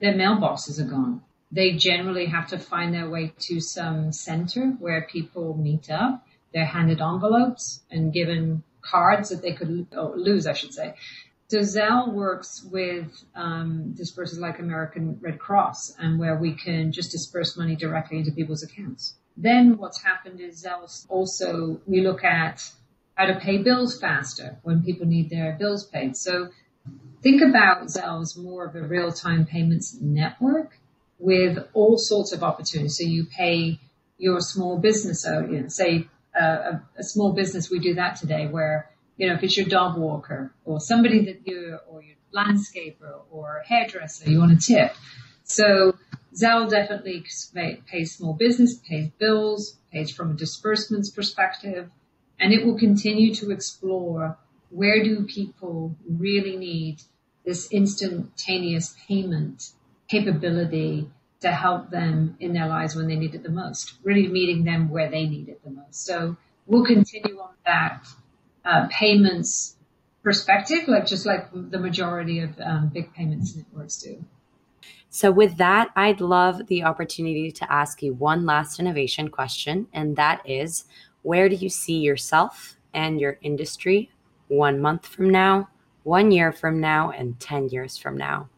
their 0.00 0.14
mailboxes 0.14 0.80
are 0.80 0.88
gone. 0.88 1.22
They 1.52 1.72
generally 1.72 2.26
have 2.26 2.48
to 2.48 2.58
find 2.58 2.92
their 2.92 3.08
way 3.08 3.32
to 3.40 3.60
some 3.60 4.12
center 4.12 4.70
where 4.80 5.02
people 5.02 5.56
meet 5.56 5.90
up. 5.90 6.26
They're 6.52 6.64
handed 6.64 7.00
envelopes 7.00 7.80
and 7.90 8.12
given 8.12 8.62
cards 8.80 9.30
that 9.30 9.42
they 9.42 9.52
could 9.52 9.86
lose, 9.92 10.46
I 10.46 10.52
should 10.52 10.72
say, 10.72 10.94
so 11.48 11.58
works 12.14 12.66
with 12.70 13.06
um, 13.34 13.92
like 14.40 14.58
American 14.58 15.18
Red 15.20 15.38
Cross, 15.38 15.94
and 15.98 16.18
where 16.18 16.36
we 16.36 16.54
can 16.54 16.92
just 16.92 17.12
disperse 17.12 17.56
money 17.56 17.76
directly 17.76 18.18
into 18.18 18.32
people's 18.32 18.62
accounts. 18.62 19.14
Then 19.36 19.76
what's 19.78 20.02
happened 20.02 20.40
is 20.40 20.64
Zelle 20.64 20.84
also 21.08 21.80
we 21.86 22.00
look 22.00 22.24
at 22.24 22.62
how 23.14 23.26
to 23.26 23.38
pay 23.38 23.58
bills 23.58 24.00
faster 24.00 24.58
when 24.62 24.82
people 24.82 25.06
need 25.06 25.30
their 25.30 25.56
bills 25.58 25.86
paid. 25.86 26.16
So 26.16 26.48
think 27.22 27.42
about 27.42 27.86
Zelle 27.86 28.22
as 28.22 28.36
more 28.36 28.64
of 28.64 28.74
a 28.74 28.82
real-time 28.82 29.46
payments 29.46 29.96
network 30.00 30.78
with 31.18 31.58
all 31.74 31.96
sorts 31.98 32.32
of 32.32 32.42
opportunities. 32.42 32.96
So 32.98 33.04
you 33.04 33.26
pay 33.26 33.78
your 34.18 34.40
small 34.40 34.78
business, 34.78 35.26
know, 35.62 35.68
say 35.68 36.08
uh, 36.38 36.44
a, 36.44 36.82
a 36.98 37.02
small 37.02 37.32
business, 37.32 37.70
we 37.70 37.78
do 37.78 37.94
that 37.94 38.16
today 38.16 38.46
where 38.46 38.90
you 39.16 39.28
know, 39.28 39.34
if 39.34 39.42
it's 39.42 39.56
your 39.56 39.66
dog 39.66 39.96
walker 39.98 40.52
or 40.64 40.80
somebody 40.80 41.24
that 41.26 41.46
you, 41.46 41.78
or 41.88 42.02
your 42.02 42.16
landscaper 42.34 43.20
or 43.30 43.62
hairdresser, 43.66 44.30
you 44.30 44.38
want 44.38 44.60
to 44.60 44.74
tip. 44.74 44.94
So 45.44 45.96
Zelle 46.34 46.68
definitely 46.68 47.24
pays 47.86 48.16
small 48.16 48.32
business, 48.32 48.74
pays 48.76 49.10
bills, 49.18 49.76
pays 49.92 50.10
from 50.10 50.32
a 50.32 50.34
disbursements 50.34 51.10
perspective, 51.10 51.90
and 52.40 52.52
it 52.52 52.66
will 52.66 52.78
continue 52.78 53.34
to 53.34 53.50
explore 53.50 54.36
where 54.70 55.04
do 55.04 55.24
people 55.24 55.94
really 56.08 56.56
need 56.56 57.00
this 57.44 57.70
instantaneous 57.70 58.96
payment 59.06 59.70
capability 60.08 61.08
to 61.40 61.52
help 61.52 61.90
them 61.90 62.36
in 62.40 62.54
their 62.54 62.66
lives 62.66 62.96
when 62.96 63.06
they 63.06 63.16
need 63.16 63.34
it 63.34 63.42
the 63.42 63.50
most, 63.50 63.94
really 64.02 64.26
meeting 64.28 64.64
them 64.64 64.88
where 64.88 65.10
they 65.10 65.26
need 65.26 65.48
it 65.48 65.62
the 65.62 65.70
most. 65.70 66.04
So 66.04 66.36
we'll 66.66 66.86
continue 66.86 67.38
on 67.38 67.50
that 67.66 68.06
uh, 68.64 68.88
payments 68.90 69.76
perspective, 70.22 70.88
like 70.88 71.06
just 71.06 71.26
like 71.26 71.48
the 71.52 71.78
majority 71.78 72.40
of 72.40 72.58
um, 72.60 72.88
big 72.88 73.12
payments 73.12 73.54
networks 73.54 73.98
do. 73.98 74.24
So, 75.10 75.30
with 75.30 75.58
that, 75.58 75.90
I'd 75.94 76.20
love 76.20 76.66
the 76.66 76.82
opportunity 76.82 77.52
to 77.52 77.72
ask 77.72 78.02
you 78.02 78.14
one 78.14 78.44
last 78.44 78.80
innovation 78.80 79.28
question, 79.28 79.86
and 79.92 80.16
that 80.16 80.42
is 80.44 80.86
where 81.22 81.48
do 81.48 81.54
you 81.54 81.68
see 81.68 81.98
yourself 81.98 82.76
and 82.92 83.20
your 83.20 83.38
industry 83.40 84.10
one 84.48 84.80
month 84.80 85.06
from 85.06 85.30
now, 85.30 85.68
one 86.02 86.30
year 86.30 86.52
from 86.52 86.80
now, 86.80 87.10
and 87.10 87.38
10 87.38 87.68
years 87.68 87.96
from 87.96 88.16
now? 88.16 88.48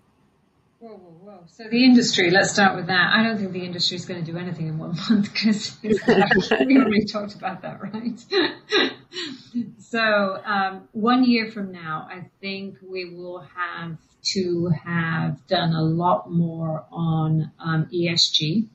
So 1.48 1.64
the 1.70 1.84
industry, 1.84 2.30
let's 2.30 2.52
start 2.52 2.76
with 2.76 2.88
that. 2.88 3.12
I 3.14 3.22
don't 3.22 3.38
think 3.38 3.52
the 3.52 3.64
industry 3.64 3.96
is 3.96 4.04
going 4.04 4.24
to 4.24 4.30
do 4.30 4.36
anything 4.36 4.68
in 4.68 4.78
one 4.78 4.96
month 5.10 5.32
because 5.32 5.76
we 5.82 5.98
already 6.78 7.04
talked 7.12 7.34
about 7.34 7.62
that, 7.62 7.80
right? 7.82 8.18
so 9.78 10.42
um, 10.44 10.88
one 10.92 11.24
year 11.24 11.50
from 11.50 11.72
now, 11.72 12.08
I 12.10 12.26
think 12.40 12.78
we 12.82 13.14
will 13.14 13.40
have 13.40 13.96
to 14.34 14.70
have 14.84 15.46
done 15.46 15.72
a 15.72 15.82
lot 15.82 16.30
more 16.30 16.84
on 16.90 17.52
um, 17.58 17.88
ESG. 17.94 18.66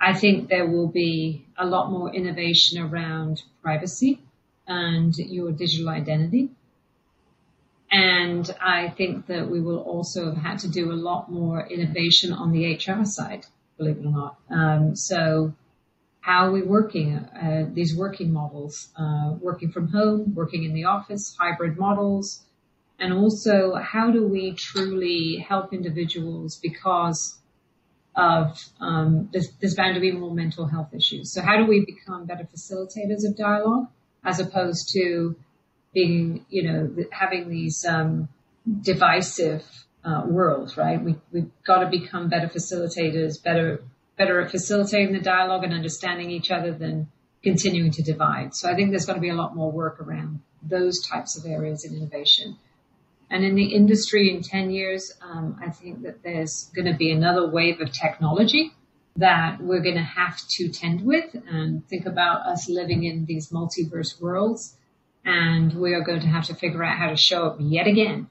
I 0.00 0.14
think 0.14 0.48
there 0.48 0.66
will 0.66 0.88
be 0.88 1.46
a 1.58 1.66
lot 1.66 1.90
more 1.90 2.14
innovation 2.14 2.80
around 2.80 3.42
privacy 3.62 4.20
and 4.66 5.14
your 5.16 5.52
digital 5.52 5.88
identity. 5.88 6.50
And 7.92 8.48
I 8.60 8.88
think 8.88 9.26
that 9.26 9.50
we 9.50 9.60
will 9.60 9.80
also 9.80 10.26
have 10.26 10.36
had 10.36 10.58
to 10.60 10.68
do 10.68 10.92
a 10.92 10.94
lot 10.94 11.30
more 11.30 11.66
innovation 11.66 12.32
on 12.32 12.52
the 12.52 12.74
HR 12.74 13.04
side, 13.04 13.46
believe 13.78 13.98
it 13.98 14.06
or 14.06 14.12
not. 14.12 14.36
Um, 14.48 14.94
so 14.94 15.54
how 16.20 16.46
are 16.46 16.52
we 16.52 16.62
working, 16.62 17.16
uh, 17.16 17.68
these 17.72 17.96
working 17.96 18.32
models, 18.32 18.88
uh, 18.96 19.34
working 19.40 19.72
from 19.72 19.88
home, 19.88 20.34
working 20.34 20.64
in 20.64 20.72
the 20.72 20.84
office, 20.84 21.34
hybrid 21.38 21.78
models, 21.78 22.44
and 23.00 23.12
also 23.12 23.74
how 23.74 24.10
do 24.10 24.26
we 24.26 24.52
truly 24.52 25.44
help 25.48 25.72
individuals 25.72 26.60
because 26.62 27.38
of 28.14 28.58
um, 28.80 29.30
there's, 29.32 29.48
there's 29.60 29.74
bound 29.74 29.94
to 29.94 30.00
be 30.00 30.12
more 30.12 30.34
mental 30.34 30.66
health 30.66 30.92
issues. 30.94 31.32
So 31.32 31.42
how 31.42 31.56
do 31.56 31.66
we 31.66 31.84
become 31.84 32.26
better 32.26 32.44
facilitators 32.44 33.26
of 33.26 33.36
dialogue 33.36 33.88
as 34.24 34.40
opposed 34.40 34.90
to 34.92 35.36
being, 35.92 36.46
you 36.48 36.62
know, 36.62 36.94
having 37.10 37.48
these 37.48 37.84
um, 37.84 38.28
divisive 38.80 39.64
uh, 40.04 40.22
worlds, 40.26 40.76
right? 40.76 41.02
We, 41.02 41.16
we've 41.32 41.50
got 41.66 41.80
to 41.80 41.88
become 41.88 42.28
better 42.28 42.48
facilitators, 42.48 43.42
better 43.42 43.82
better 44.20 44.40
at 44.42 44.50
facilitating 44.50 45.14
the 45.14 45.20
dialogue 45.20 45.64
and 45.64 45.72
understanding 45.72 46.30
each 46.30 46.50
other 46.50 46.72
than 46.72 47.08
continuing 47.42 47.90
to 47.90 48.02
divide. 48.02 48.54
So 48.54 48.70
I 48.70 48.74
think 48.74 48.90
there's 48.90 49.06
going 49.06 49.16
to 49.16 49.20
be 49.20 49.30
a 49.30 49.34
lot 49.34 49.56
more 49.56 49.72
work 49.72 49.98
around 49.98 50.40
those 50.62 51.00
types 51.06 51.38
of 51.38 51.50
areas 51.50 51.86
in 51.86 51.96
innovation. 51.96 52.58
And 53.30 53.44
in 53.44 53.54
the 53.54 53.74
industry 53.74 54.30
in 54.30 54.42
10 54.42 54.70
years, 54.70 55.12
um, 55.22 55.58
I 55.64 55.70
think 55.70 56.02
that 56.02 56.22
there's 56.22 56.70
going 56.74 56.92
to 56.92 56.98
be 56.98 57.10
another 57.12 57.48
wave 57.48 57.80
of 57.80 57.92
technology 57.92 58.72
that 59.16 59.58
we're 59.60 59.80
going 59.80 59.96
to 59.96 60.02
have 60.02 60.36
to 60.48 60.68
tend 60.68 61.00
with 61.02 61.34
and 61.48 61.86
think 61.88 62.04
about 62.04 62.46
us 62.46 62.68
living 62.68 63.04
in 63.04 63.24
these 63.24 63.50
multiverse 63.50 64.20
worlds. 64.20 64.76
And 65.24 65.72
we 65.74 65.94
are 65.94 66.02
going 66.02 66.20
to 66.20 66.26
have 66.26 66.46
to 66.46 66.54
figure 66.54 66.82
out 66.82 66.96
how 66.96 67.10
to 67.10 67.16
show 67.16 67.46
up 67.46 67.56
yet 67.60 67.86
again. 67.86 68.28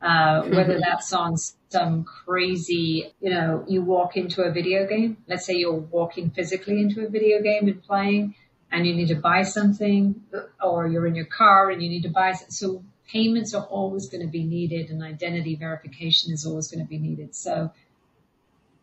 Uh, 0.00 0.42
whether 0.48 0.80
that's 0.80 1.12
on 1.12 1.36
some 1.68 2.04
crazy, 2.04 3.12
you 3.20 3.28
know, 3.28 3.62
you 3.68 3.82
walk 3.82 4.16
into 4.16 4.42
a 4.42 4.50
video 4.50 4.86
game. 4.86 5.18
Let's 5.28 5.44
say 5.44 5.54
you're 5.56 5.74
walking 5.74 6.30
physically 6.30 6.80
into 6.80 7.04
a 7.04 7.10
video 7.10 7.42
game 7.42 7.68
and 7.68 7.82
playing 7.82 8.34
and 8.72 8.86
you 8.86 8.94
need 8.94 9.08
to 9.08 9.16
buy 9.16 9.42
something 9.42 10.22
or 10.62 10.86
you're 10.86 11.06
in 11.06 11.14
your 11.14 11.26
car 11.26 11.70
and 11.70 11.82
you 11.82 11.90
need 11.90 12.04
to 12.04 12.08
buy 12.08 12.32
something. 12.32 12.50
So 12.50 12.82
payments 13.08 13.52
are 13.54 13.64
always 13.64 14.08
going 14.08 14.22
to 14.22 14.30
be 14.30 14.44
needed 14.44 14.90
and 14.90 15.02
identity 15.02 15.56
verification 15.56 16.32
is 16.32 16.46
always 16.46 16.68
going 16.68 16.80
to 16.80 16.88
be 16.88 16.98
needed. 16.98 17.34
So 17.34 17.70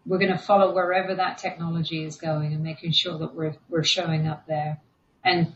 we're 0.05 0.19
going 0.19 0.31
to 0.31 0.37
follow 0.37 0.73
wherever 0.73 1.15
that 1.15 1.37
technology 1.37 2.03
is 2.03 2.17
going 2.17 2.53
and 2.53 2.63
making 2.63 2.91
sure 2.91 3.17
that 3.17 3.33
we're, 3.33 3.55
we're 3.69 3.83
showing 3.83 4.27
up 4.27 4.45
there 4.47 4.79
and 5.23 5.53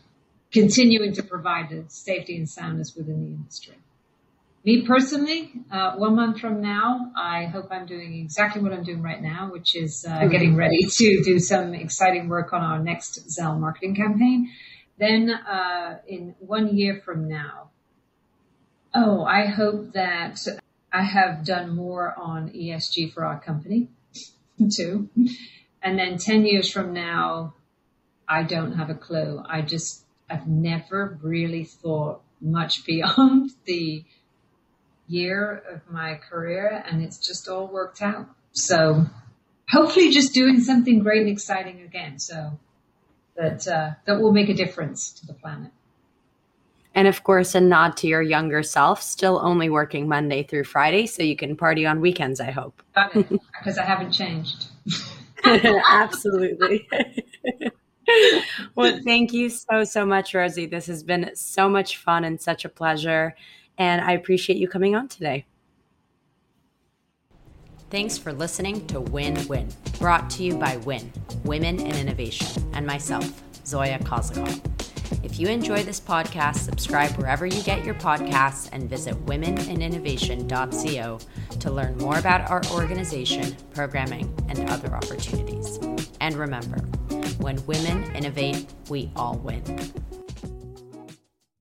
continuing 0.52 1.12
to 1.14 1.22
provide 1.22 1.70
the 1.70 1.84
safety 1.88 2.36
and 2.36 2.48
soundness 2.48 2.94
within 2.94 3.24
the 3.24 3.30
industry. 3.32 3.76
Me 4.64 4.82
personally, 4.82 5.50
uh, 5.72 5.96
one 5.96 6.14
month 6.14 6.38
from 6.38 6.60
now, 6.60 7.10
I 7.16 7.46
hope 7.46 7.66
I'm 7.72 7.84
doing 7.84 8.20
exactly 8.20 8.62
what 8.62 8.72
I'm 8.72 8.84
doing 8.84 9.02
right 9.02 9.20
now, 9.20 9.50
which 9.50 9.74
is 9.74 10.04
uh, 10.08 10.12
mm-hmm. 10.12 10.28
getting 10.28 10.54
ready 10.54 10.84
to 10.88 11.22
do 11.24 11.40
some 11.40 11.74
exciting 11.74 12.28
work 12.28 12.52
on 12.52 12.62
our 12.62 12.78
next 12.78 13.28
Zelle 13.28 13.58
marketing 13.58 13.96
campaign. 13.96 14.52
Then, 14.98 15.30
uh, 15.30 15.98
in 16.06 16.36
one 16.38 16.76
year 16.76 17.02
from 17.04 17.28
now, 17.28 17.70
oh, 18.94 19.24
I 19.24 19.46
hope 19.46 19.94
that 19.94 20.38
I 20.92 21.02
have 21.02 21.44
done 21.44 21.74
more 21.74 22.14
on 22.16 22.50
ESG 22.50 23.12
for 23.12 23.24
our 23.24 23.40
company 23.40 23.88
too. 24.70 25.08
And 25.82 25.98
then 25.98 26.18
10 26.18 26.44
years 26.44 26.70
from 26.70 26.92
now, 26.92 27.54
I 28.28 28.44
don't 28.44 28.72
have 28.72 28.90
a 28.90 28.94
clue. 28.94 29.42
I 29.44 29.62
just, 29.62 30.04
I've 30.32 30.46
never 30.46 31.18
really 31.22 31.64
thought 31.64 32.22
much 32.40 32.84
beyond 32.86 33.50
the 33.64 34.04
year 35.08 35.62
of 35.70 35.80
my 35.92 36.14
career 36.14 36.82
and 36.88 37.02
it's 37.02 37.18
just 37.18 37.48
all 37.48 37.66
worked 37.66 38.00
out. 38.00 38.28
So 38.52 39.06
hopefully 39.68 40.10
just 40.10 40.32
doing 40.32 40.60
something 40.60 41.00
great 41.00 41.22
and 41.22 41.30
exciting 41.30 41.82
again. 41.82 42.18
So 42.18 42.58
that, 43.36 43.66
uh, 43.68 43.92
that 44.06 44.20
will 44.20 44.32
make 44.32 44.48
a 44.48 44.54
difference 44.54 45.12
to 45.14 45.26
the 45.26 45.34
planet. 45.34 45.72
And 46.94 47.08
of 47.08 47.24
course, 47.24 47.54
a 47.54 47.60
nod 47.60 47.96
to 47.98 48.06
your 48.06 48.20
younger 48.20 48.62
self, 48.62 49.00
still 49.02 49.40
only 49.42 49.70
working 49.70 50.08
Monday 50.08 50.42
through 50.42 50.64
Friday, 50.64 51.06
so 51.06 51.22
you 51.22 51.36
can 51.36 51.56
party 51.56 51.86
on 51.86 52.02
weekends, 52.02 52.38
I 52.38 52.50
hope. 52.50 52.82
Because 52.94 53.78
I 53.78 53.84
haven't 53.84 54.12
changed. 54.12 54.66
Absolutely. 55.44 56.86
well, 58.74 58.98
thank 59.04 59.32
you 59.32 59.48
so, 59.48 59.84
so 59.84 60.04
much, 60.06 60.34
Rosie. 60.34 60.66
This 60.66 60.86
has 60.86 61.02
been 61.02 61.30
so 61.34 61.68
much 61.68 61.98
fun 61.98 62.24
and 62.24 62.40
such 62.40 62.64
a 62.64 62.68
pleasure. 62.68 63.34
And 63.78 64.00
I 64.00 64.12
appreciate 64.12 64.58
you 64.58 64.68
coming 64.68 64.94
on 64.94 65.08
today. 65.08 65.46
Thanks 67.90 68.16
for 68.16 68.32
listening 68.32 68.86
to 68.86 69.00
Win 69.00 69.46
Win, 69.48 69.68
brought 69.98 70.30
to 70.30 70.42
you 70.42 70.56
by 70.56 70.78
Win, 70.78 71.12
Women 71.44 71.78
in 71.78 71.94
Innovation, 71.94 72.70
and 72.72 72.86
myself, 72.86 73.30
Zoya 73.66 73.98
Kozakov. 73.98 74.71
If 75.22 75.38
you 75.38 75.46
enjoy 75.46 75.84
this 75.84 76.00
podcast, 76.00 76.56
subscribe 76.56 77.12
wherever 77.12 77.46
you 77.46 77.62
get 77.62 77.84
your 77.84 77.94
podcasts 77.94 78.68
and 78.72 78.90
visit 78.90 79.14
womeninnovation.co 79.26 81.18
to 81.58 81.70
learn 81.70 81.96
more 81.98 82.18
about 82.18 82.50
our 82.50 82.60
organization, 82.72 83.56
programming, 83.72 84.34
and 84.48 84.68
other 84.68 84.94
opportunities. 84.94 85.78
And 86.20 86.34
remember, 86.34 86.78
when 87.38 87.64
women 87.66 88.04
innovate, 88.16 88.66
we 88.88 89.12
all 89.14 89.38
win. 89.38 89.62